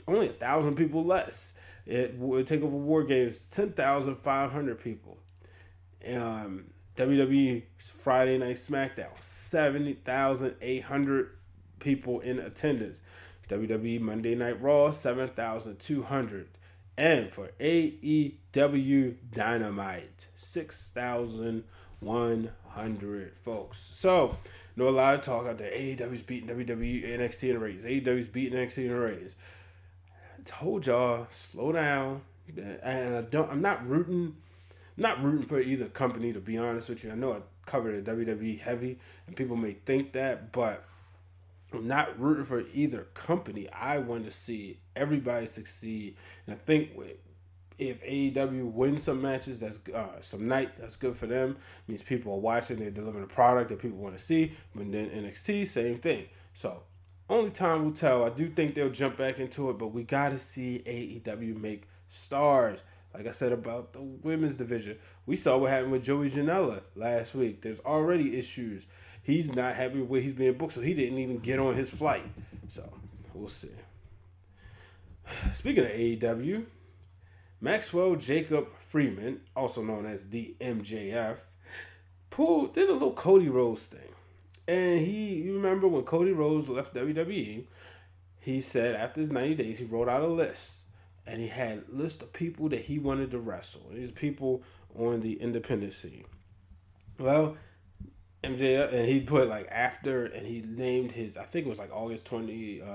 only 0.08 0.30
a 0.30 0.32
thousand 0.32 0.74
people 0.74 1.04
less. 1.04 1.52
It 1.86 2.18
would 2.18 2.46
take 2.46 2.62
over 2.62 2.74
War 2.74 3.04
Games, 3.04 3.38
10,500 3.50 4.82
people. 4.82 5.18
Um, 6.08 6.70
WWE 6.96 7.64
Friday 7.78 8.38
Night 8.38 8.56
SmackDown, 8.56 9.10
70,800 9.20 11.36
people 11.78 12.20
in 12.20 12.38
attendance. 12.38 12.96
WWE 13.48 14.00
Monday 14.00 14.34
Night 14.34 14.62
Raw, 14.62 14.90
7,200. 14.90 16.48
And 16.96 17.30
for 17.30 17.50
AEW 17.60 19.14
Dynamite, 19.32 20.26
6,100 20.36 23.32
folks. 23.44 23.90
So, 23.94 24.36
know 24.76 24.88
a 24.88 24.90
lot 24.90 25.14
of 25.14 25.20
talk 25.22 25.46
out 25.46 25.58
there. 25.58 25.70
AEW's 25.70 26.22
beating 26.22 26.48
WWE, 26.48 27.08
NXT 27.08 27.42
in 27.44 27.52
the 27.54 27.58
ratings. 27.58 27.84
AEW's 27.84 28.28
beating 28.28 28.58
NXT 28.58 28.86
in 28.86 28.92
ratings. 28.92 29.36
I 30.38 30.42
told 30.44 30.86
y'all, 30.86 31.26
slow 31.32 31.72
down. 31.72 32.20
And 32.82 33.16
I 33.16 33.22
don't, 33.22 33.50
I'm 33.50 33.62
not 33.62 33.88
rooting 33.88 34.36
not 35.00 35.22
rooting 35.22 35.46
for 35.46 35.60
either 35.60 35.86
company 35.86 36.32
to 36.32 36.40
be 36.40 36.58
honest 36.58 36.88
with 36.88 37.04
you. 37.04 37.10
I 37.10 37.14
know 37.14 37.32
I 37.32 37.38
covered 37.64 38.04
the 38.04 38.12
WWE 38.12 38.60
heavy 38.60 38.98
and 39.26 39.34
people 39.34 39.56
may 39.56 39.72
think 39.72 40.12
that, 40.12 40.52
but 40.52 40.84
I'm 41.72 41.86
not 41.86 42.18
rooting 42.18 42.44
for 42.44 42.64
either 42.72 43.08
company. 43.14 43.68
I 43.70 43.98
want 43.98 44.24
to 44.24 44.30
see 44.30 44.80
everybody 44.96 45.46
succeed, 45.46 46.16
and 46.46 46.54
I 46.54 46.58
think 46.58 46.90
if 47.80 48.02
AEW 48.04 48.72
wins 48.72 49.04
some 49.04 49.22
matches, 49.22 49.58
that's 49.58 49.78
uh, 49.94 50.20
some 50.20 50.46
nights, 50.46 50.78
that's 50.78 50.96
good 50.96 51.16
for 51.16 51.26
them. 51.26 51.50
It 51.50 51.90
means 51.90 52.02
people 52.02 52.34
are 52.34 52.38
watching, 52.38 52.78
they're 52.78 52.90
delivering 52.90 53.24
a 53.24 53.28
product 53.28 53.70
that 53.70 53.78
people 53.78 53.98
want 53.98 54.16
to 54.16 54.22
see. 54.22 54.52
But 54.74 54.92
then 54.92 55.08
NXT, 55.08 55.66
same 55.66 55.98
thing. 55.98 56.26
So 56.52 56.82
only 57.30 57.50
time 57.50 57.84
will 57.84 57.92
tell. 57.92 58.24
I 58.24 58.28
do 58.28 58.50
think 58.50 58.74
they'll 58.74 58.90
jump 58.90 59.16
back 59.16 59.38
into 59.38 59.70
it, 59.70 59.78
but 59.78 59.88
we 59.88 60.02
got 60.02 60.30
to 60.30 60.38
see 60.38 60.82
AEW 60.86 61.58
make 61.58 61.84
stars. 62.10 62.80
Like 63.14 63.26
I 63.26 63.32
said 63.32 63.52
about 63.52 63.92
the 63.92 64.02
women's 64.02 64.56
division, 64.56 64.98
we 65.26 65.36
saw 65.36 65.56
what 65.56 65.70
happened 65.70 65.92
with 65.92 66.04
Joey 66.04 66.30
Janela 66.30 66.82
last 66.94 67.34
week. 67.34 67.62
There's 67.62 67.80
already 67.80 68.38
issues. 68.38 68.86
He's 69.22 69.52
not 69.52 69.74
happy 69.74 70.00
with 70.00 70.08
where 70.08 70.20
he's 70.20 70.32
being 70.32 70.54
booked, 70.54 70.74
so 70.74 70.80
he 70.80 70.94
didn't 70.94 71.18
even 71.18 71.38
get 71.38 71.58
on 71.58 71.74
his 71.74 71.90
flight. 71.90 72.24
So 72.68 72.88
we'll 73.34 73.48
see. 73.48 73.68
Speaking 75.52 75.84
of 75.84 75.90
AEW, 75.90 76.64
Maxwell 77.60 78.16
Jacob 78.16 78.68
Freeman, 78.88 79.40
also 79.54 79.82
known 79.82 80.06
as 80.06 80.28
the 80.28 80.54
MJF, 80.60 81.38
pulled 82.30 82.74
did 82.74 82.88
a 82.88 82.92
little 82.92 83.12
Cody 83.12 83.48
Rhodes 83.48 83.82
thing. 83.82 84.00
And 84.66 85.00
he, 85.00 85.34
you 85.34 85.54
remember 85.54 85.88
when 85.88 86.04
Cody 86.04 86.32
Rhodes 86.32 86.68
left 86.68 86.94
WWE, 86.94 87.64
he 88.40 88.60
said 88.60 88.94
after 88.94 89.20
his 89.20 89.30
90 89.30 89.54
days, 89.56 89.78
he 89.78 89.84
wrote 89.84 90.08
out 90.08 90.22
a 90.22 90.26
list 90.28 90.74
and 91.26 91.40
he 91.40 91.48
had 91.48 91.84
a 91.90 91.96
list 91.96 92.22
of 92.22 92.32
people 92.32 92.68
that 92.70 92.82
he 92.82 92.98
wanted 92.98 93.30
to 93.32 93.38
wrestle. 93.38 93.82
These 93.92 94.10
people 94.10 94.62
on 94.96 95.20
the 95.20 95.40
independent 95.40 95.92
scene. 95.92 96.24
Well, 97.18 97.56
MJF, 98.42 98.92
and 98.92 99.06
he 99.06 99.20
put 99.20 99.48
like 99.48 99.68
after, 99.70 100.26
and 100.26 100.46
he 100.46 100.62
named 100.62 101.12
his, 101.12 101.36
I 101.36 101.44
think 101.44 101.66
it 101.66 101.68
was 101.68 101.78
like 101.78 101.92
August 101.92 102.26
20, 102.26 102.82
uh, 102.82 102.86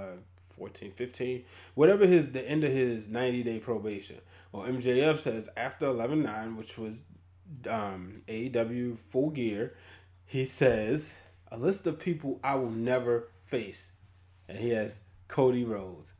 14, 0.49 0.91
15, 0.91 1.43
whatever 1.75 2.05
his, 2.07 2.31
the 2.31 2.47
end 2.47 2.63
of 2.63 2.71
his 2.71 3.07
90 3.07 3.43
day 3.43 3.59
probation. 3.59 4.17
Well, 4.51 4.67
MJF 4.67 5.19
says 5.19 5.49
after 5.55 5.85
11 5.85 6.23
9, 6.23 6.57
which 6.57 6.77
was 6.77 6.97
um, 7.69 8.21
AEW 8.27 8.97
full 8.97 9.29
gear, 9.29 9.75
he 10.25 10.45
says, 10.45 11.17
a 11.51 11.57
list 11.57 11.85
of 11.85 11.99
people 11.99 12.39
I 12.43 12.55
will 12.55 12.71
never 12.71 13.27
face. 13.45 13.91
And 14.47 14.57
he 14.57 14.69
has 14.69 15.01
Cody 15.27 15.63
Rhodes. 15.63 16.13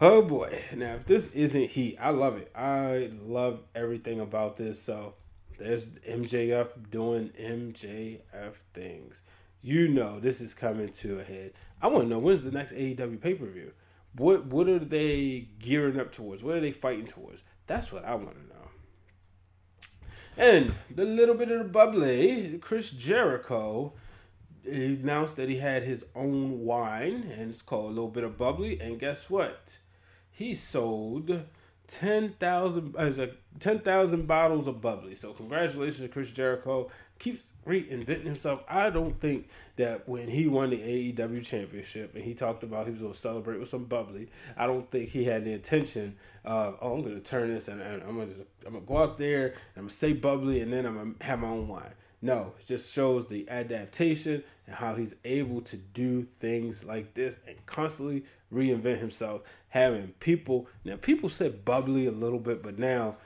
Oh 0.00 0.22
boy. 0.22 0.60
Now, 0.74 0.94
if 0.94 1.06
this 1.06 1.30
isn't 1.32 1.70
heat, 1.70 1.96
I 2.00 2.10
love 2.10 2.36
it. 2.36 2.50
I 2.54 3.10
love 3.22 3.60
everything 3.74 4.20
about 4.20 4.56
this. 4.56 4.80
So, 4.82 5.14
there's 5.58 5.88
MJF 5.88 6.90
doing 6.90 7.30
MJF 7.40 8.54
things. 8.72 9.22
You 9.62 9.88
know 9.88 10.20
this 10.20 10.40
is 10.40 10.54
coming 10.54 10.90
to 10.92 11.20
a 11.20 11.24
head. 11.24 11.52
I 11.80 11.86
want 11.86 12.04
to 12.04 12.08
know 12.10 12.18
when's 12.18 12.44
the 12.44 12.50
next 12.50 12.72
AEW 12.72 13.20
pay 13.20 13.34
per 13.34 13.46
view. 13.46 13.72
What 14.16 14.46
what 14.46 14.68
are 14.68 14.78
they 14.78 15.48
gearing 15.58 15.98
up 15.98 16.12
towards? 16.12 16.42
What 16.42 16.56
are 16.56 16.60
they 16.60 16.72
fighting 16.72 17.06
towards? 17.06 17.42
That's 17.66 17.90
what 17.90 18.04
I 18.04 18.14
want 18.14 18.36
to 18.36 18.48
know. 18.48 18.54
And 20.36 20.74
the 20.90 21.04
little 21.04 21.34
bit 21.34 21.50
of 21.50 21.58
the 21.58 21.64
bubbly, 21.64 22.58
Chris 22.60 22.90
Jericho 22.90 23.92
announced 24.70 25.36
that 25.36 25.48
he 25.48 25.58
had 25.58 25.82
his 25.82 26.04
own 26.14 26.64
wine, 26.64 27.30
and 27.36 27.50
it's 27.50 27.62
called 27.62 27.86
a 27.86 27.94
little 27.94 28.08
bit 28.08 28.24
of 28.24 28.36
bubbly. 28.36 28.80
And 28.80 28.98
guess 28.98 29.30
what? 29.30 29.78
He 30.30 30.54
sold 30.54 31.44
ten 31.86 32.34
thousand 32.38 32.96
uh, 32.96 33.26
ten 33.60 33.78
thousand 33.80 34.26
bottles 34.26 34.66
of 34.66 34.80
bubbly. 34.80 35.14
So 35.14 35.32
congratulations 35.32 36.00
to 36.00 36.08
Chris 36.08 36.30
Jericho. 36.30 36.90
Keeps 37.18 37.46
reinventing 37.66 38.24
himself. 38.24 38.62
I 38.68 38.90
don't 38.90 39.18
think 39.20 39.48
that 39.76 40.08
when 40.08 40.28
he 40.28 40.46
won 40.46 40.70
the 40.70 40.78
AEW 40.78 41.44
championship 41.44 42.14
and 42.14 42.24
he 42.24 42.34
talked 42.34 42.62
about 42.62 42.86
he 42.86 42.92
was 42.92 43.00
going 43.00 43.12
to 43.12 43.18
celebrate 43.18 43.60
with 43.60 43.68
some 43.68 43.84
bubbly, 43.84 44.28
I 44.56 44.66
don't 44.66 44.90
think 44.90 45.08
he 45.08 45.24
had 45.24 45.44
the 45.44 45.52
intention 45.52 46.16
of 46.44 46.76
oh 46.80 46.94
I'm 46.94 47.02
going 47.02 47.14
to 47.14 47.20
turn 47.20 47.52
this 47.52 47.68
and, 47.68 47.80
and 47.80 48.02
I'm 48.02 48.16
to 48.18 48.46
I'm 48.66 48.74
to 48.74 48.80
go 48.80 48.98
out 48.98 49.18
there 49.18 49.46
and 49.46 49.84
I'm 49.84 49.88
to 49.88 49.94
say 49.94 50.12
bubbly 50.12 50.60
and 50.60 50.72
then 50.72 50.86
I'm 50.86 51.14
to 51.14 51.24
have 51.26 51.40
my 51.40 51.48
own 51.48 51.68
wine. 51.68 51.94
No, 52.22 52.54
it 52.58 52.66
just 52.66 52.90
shows 52.92 53.26
the 53.28 53.46
adaptation 53.50 54.42
and 54.66 54.74
how 54.74 54.94
he's 54.94 55.14
able 55.24 55.60
to 55.60 55.76
do 55.76 56.22
things 56.22 56.82
like 56.82 57.12
this 57.12 57.38
and 57.46 57.54
constantly 57.66 58.24
reinvent 58.52 58.98
himself. 58.98 59.42
Having 59.68 60.14
people 60.20 60.68
now, 60.84 60.96
people 60.96 61.28
said 61.28 61.64
bubbly 61.64 62.06
a 62.06 62.12
little 62.12 62.38
bit, 62.38 62.62
but 62.62 62.78
now 62.78 63.16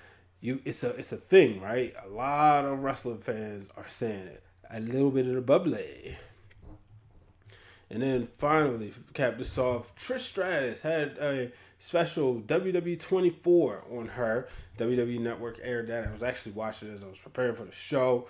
you 0.41 0.61
it's 0.65 0.83
a 0.85 0.91
it's 0.91 1.13
a 1.13 1.17
thing, 1.17 1.61
right? 1.61 1.95
A 2.05 2.09
lot 2.09 2.65
of 2.65 2.83
wrestling 2.83 3.19
fans 3.19 3.69
are 3.77 3.89
saying 3.89 4.27
it. 4.27 4.43
A 4.71 4.81
little 4.81 5.11
bit 5.11 5.27
of 5.27 5.35
the 5.35 5.41
bubbly. 5.41 6.17
And 7.91 8.03
then 8.03 8.29
finally, 8.39 8.93
cap 9.15 9.39
this 9.39 9.57
off, 9.57 9.97
Trish 9.97 10.21
Stratus 10.21 10.83
had 10.83 11.17
a 11.19 11.51
special 11.79 12.41
WWE 12.41 13.01
24 13.01 13.85
on 13.91 14.09
her. 14.09 14.49
WWE 14.79 15.21
Network 15.21 15.59
aired 15.63 15.89
that. 15.89 16.07
I 16.07 16.13
was 16.13 16.23
actually 16.23 16.53
watching 16.53 16.93
as 16.93 17.03
I 17.03 17.07
was 17.07 17.19
preparing 17.19 17.55
for 17.55 17.65
the 17.65 17.73
show. 17.73 18.29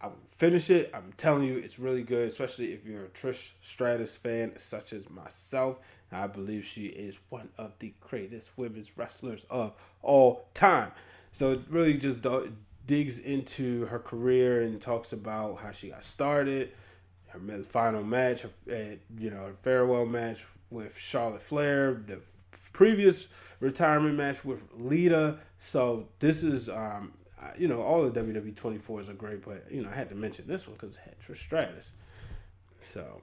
I 0.00 0.08
will 0.08 0.16
finish 0.36 0.70
it. 0.70 0.90
I'm 0.94 1.12
telling 1.16 1.44
you, 1.44 1.56
it's 1.56 1.78
really 1.78 2.02
good, 2.02 2.28
especially 2.28 2.72
if 2.72 2.84
you're 2.84 3.06
a 3.06 3.08
Trish 3.08 3.50
Stratus 3.62 4.16
fan, 4.16 4.52
such 4.58 4.92
as 4.92 5.08
myself. 5.08 5.78
I 6.10 6.26
believe 6.26 6.64
she 6.64 6.86
is 6.86 7.18
one 7.28 7.50
of 7.58 7.72
the 7.78 7.92
greatest 8.00 8.50
women's 8.56 8.96
wrestlers 8.96 9.44
of 9.50 9.72
all 10.02 10.48
time. 10.54 10.92
So 11.32 11.52
it 11.52 11.60
really 11.68 11.94
just 11.94 12.22
do- 12.22 12.52
digs 12.86 13.18
into 13.18 13.84
her 13.86 13.98
career 13.98 14.62
and 14.62 14.80
talks 14.80 15.12
about 15.12 15.60
how 15.60 15.70
she 15.72 15.90
got 15.90 16.04
started, 16.04 16.72
her 17.28 17.40
final 17.64 18.02
match, 18.02 18.44
at, 18.44 18.98
you 19.18 19.30
know, 19.30 19.46
her 19.46 19.54
farewell 19.62 20.06
match 20.06 20.44
with 20.70 20.96
Charlotte 20.96 21.42
Flair, 21.42 22.02
the 22.06 22.20
previous 22.72 23.28
retirement 23.60 24.16
match 24.16 24.44
with 24.44 24.60
Lita. 24.76 25.38
So 25.58 26.08
this 26.18 26.42
is, 26.42 26.68
um, 26.68 27.12
you 27.58 27.68
know, 27.68 27.82
all 27.82 28.08
the 28.08 28.20
WWE 28.20 28.54
24s 28.54 29.08
are 29.08 29.14
great, 29.14 29.44
but 29.44 29.66
you 29.70 29.82
know, 29.82 29.90
I 29.90 29.94
had 29.94 30.08
to 30.08 30.14
mention 30.14 30.46
this 30.46 30.66
one 30.66 30.76
because 30.76 30.96
it 30.96 31.02
had 31.04 31.20
Trish 31.20 31.42
Stratus. 31.42 31.92
So, 32.84 33.20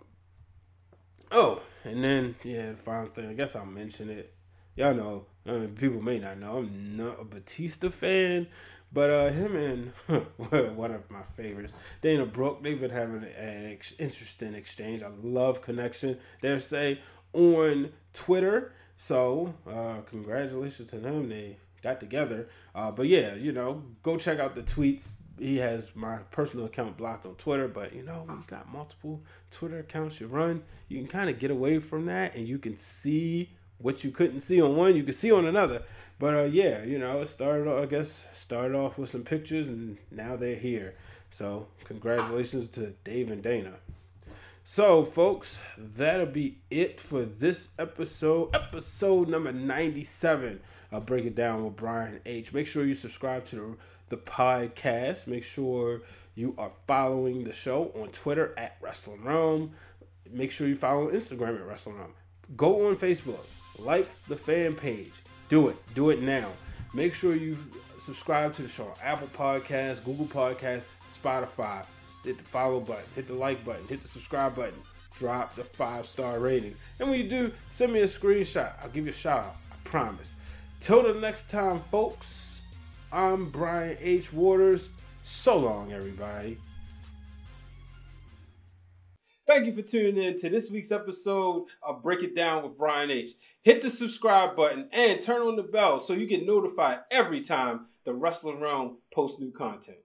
oh, 1.32 1.62
and 1.86 2.04
then 2.04 2.36
yeah, 2.43 2.71
the 2.71 2.78
final 2.78 3.08
thing. 3.08 3.30
I 3.30 3.34
guess 3.34 3.56
I'll 3.56 3.65
mention 3.65 4.10
it. 4.10 4.34
y'all 4.76 4.93
know, 4.93 5.26
I 5.48 5.52
mean, 5.52 5.76
people 5.76 6.02
may 6.02 6.19
not 6.19 6.39
know, 6.39 6.58
I'm 6.58 6.98
not 6.98 7.21
a 7.21 7.24
Batista 7.24 7.89
fan, 7.89 8.48
but 8.91 9.10
uh, 9.10 9.30
him 9.30 9.56
and 9.56 9.91
one 10.78 10.91
of 10.91 11.10
my 11.10 11.24
favorites, 11.36 11.74
Dana 12.02 12.26
Brooke, 12.26 12.63
they've 12.63 12.80
been 12.80 12.91
having 12.91 13.24
an 13.24 13.71
ex- 13.71 13.93
interesting 14.00 14.54
exchange. 14.56 15.04
I 15.04 15.10
love 15.21 15.62
connection. 15.62 16.17
They're 16.41 16.60
say 16.60 17.00
on 17.34 17.91
Twitter. 18.13 18.74
So 18.98 19.54
uh, 19.69 20.02
congratulations 20.10 20.89
to 20.91 20.98
them. 21.00 21.30
They 21.30 21.58
got 21.84 22.00
together. 22.00 22.48
Uh, 22.74 22.91
but 22.91 23.08
yeah, 23.08 23.36
you 23.36 23.52
know, 23.52 23.84
go 24.02 24.17
check 24.17 24.39
out 24.39 24.56
the 24.56 24.63
tweets. 24.63 25.10
He 25.39 25.58
has 25.58 25.89
my 25.95 26.17
personal 26.32 26.65
account 26.65 26.98
blocked 26.98 27.26
on 27.26 27.36
Twitter, 27.36 27.67
but 27.67 27.93
you 27.93 28.04
know, 28.04 28.24
when 28.26 28.38
you 28.38 28.43
got 28.48 28.71
multiple 28.71 29.21
Twitter 29.52 29.80
accounts 29.80 30.21
you 30.21 30.28
run, 30.28 30.63
you 30.88 30.98
can 31.00 31.08
kind 31.08 31.30
of 31.30 31.39
get 31.39 31.52
away 31.52 31.80
from 31.80 32.06
that 32.06 32.36
and 32.36 32.48
you 32.48 32.58
can 32.58 32.78
see 32.78 33.50
what 33.78 34.04
you 34.04 34.12
couldn't 34.12 34.41
see 34.41 34.62
on 34.62 34.76
one, 34.76 34.95
you 34.95 35.04
can 35.04 35.13
see 35.13 35.32
on 35.32 35.45
another. 35.45 35.84
But 36.19 36.34
uh, 36.36 36.43
yeah, 36.43 36.84
you 36.84 36.98
know, 36.98 37.21
it 37.21 37.30
started. 37.30 37.67
I 37.67 37.86
guess 37.86 38.26
started 38.34 38.76
off 38.76 38.98
with 38.98 39.10
some 39.10 39.24
pictures, 39.24 39.67
and 39.67 39.98
now 40.12 40.36
they're 40.36 40.56
here. 40.56 40.95
So 41.30 41.67
congratulations 41.84 42.69
to 42.71 42.93
Dave 43.04 43.30
and 43.32 43.43
Dana. 43.43 43.74
So, 44.67 45.06
folks, 45.06 45.60
that'll 45.78 46.26
be 46.26 46.58
it 46.71 47.00
for 47.00 47.24
this 47.24 47.67
episode, 47.78 48.50
episode 48.56 49.30
number 49.30 49.52
97. 49.52 50.60
I'll 50.91 51.02
break 51.02 51.26
it 51.26 51.36
down 51.36 51.63
with 51.63 51.76
Brian 51.76 52.19
H. 52.26 52.52
Make 52.52 52.65
sure 52.65 52.84
you 52.84 52.95
subscribe 52.95 53.45
to 53.48 53.56
the, 53.56 53.76
the 54.10 54.18
podcast. 54.18 55.28
Make 55.28 55.44
sure 55.44 56.02
you 56.36 56.56
are 56.58 56.72
following 56.88 57.44
the 57.44 57.54
show 57.54 57.91
on 58.00 58.10
Twitter 58.10 58.54
at 58.58 58.78
Wrestling 58.82 59.22
Wrealm. 59.24 59.72
Make 60.32 60.52
sure 60.52 60.68
you 60.68 60.76
follow 60.76 61.12
Instagram 61.12 61.60
at 61.60 61.65
Wrestling 61.65 61.96
Wrealm. 61.96 62.13
Go 62.56 62.88
on 62.88 62.96
Facebook, 62.96 63.46
like 63.80 64.08
the 64.26 64.36
fan 64.36 64.76
page. 64.76 65.13
Do 65.50 65.70
it. 65.70 65.78
Do 65.94 66.10
it 66.10 66.22
now. 66.22 66.50
Make 66.94 67.13
sure 67.13 67.36
you 67.36 67.58
subscribe 68.00 68.54
to 68.56 68.62
the 68.62 68.70
show 68.70 68.86
on 68.86 68.94
Apple 69.04 69.30
Podcasts, 69.36 70.04
Google 70.04 70.28
Podcasts, 70.28 70.84
Spotify 71.12 71.86
hit 72.26 72.38
the 72.38 72.44
follow 72.44 72.80
button, 72.80 73.04
hit 73.13 73.28
the 73.28 73.34
like 73.34 73.63
button, 73.63 73.88
hit 73.88 74.02
the 74.02 74.08
subscribe 74.08 74.56
button, 74.56 74.78
drop 75.18 75.56
the 75.56 75.63
five 75.63 76.06
star 76.06 76.39
rating. 76.39 76.76
And 77.00 77.10
when 77.10 77.20
you 77.20 77.30
do, 77.30 77.52
send 77.70 77.94
me 77.94 78.02
a 78.02 78.06
screenshot. 78.06 78.74
I'll 78.82 78.89
give 78.89 79.06
you 79.06 79.12
a 79.12 79.15
shout 79.15 79.46
out. 79.46 79.56
I 79.72 79.76
promise. 79.88 80.34
Till 80.82 81.04
the 81.04 81.20
next 81.20 81.50
time, 81.50 81.82
folks, 81.91 82.44
I'm 83.15 83.49
Brian 83.49 83.95
H. 84.01 84.34
Waters. 84.34 84.89
So 85.23 85.58
long, 85.58 85.93
everybody. 85.93 86.58
Thank 89.47 89.67
you 89.67 89.73
for 89.73 89.84
tuning 89.84 90.21
in 90.21 90.38
to 90.39 90.49
this 90.49 90.69
week's 90.69 90.91
episode 90.91 91.67
of 91.82 92.04
Break 92.04 92.23
It 92.23 92.36
Down 92.36 92.63
with 92.63 92.78
Brian 92.78 93.10
H. 93.12 93.30
Hit 93.62 93.82
the 93.82 93.89
subscribe 93.89 94.58
button 94.58 94.89
and 94.91 95.21
turn 95.21 95.43
on 95.43 95.56
the 95.56 95.63
bell 95.63 96.01
so 96.01 96.12
you 96.12 96.28
get 96.28 96.45
notified 96.45 96.99
every 97.10 97.39
time 97.39 97.86
the 98.04 98.13
Wrestling 98.13 98.60
Wrealm 98.60 98.97
posts 99.13 99.39
new 99.39 99.54
content. 99.54 100.05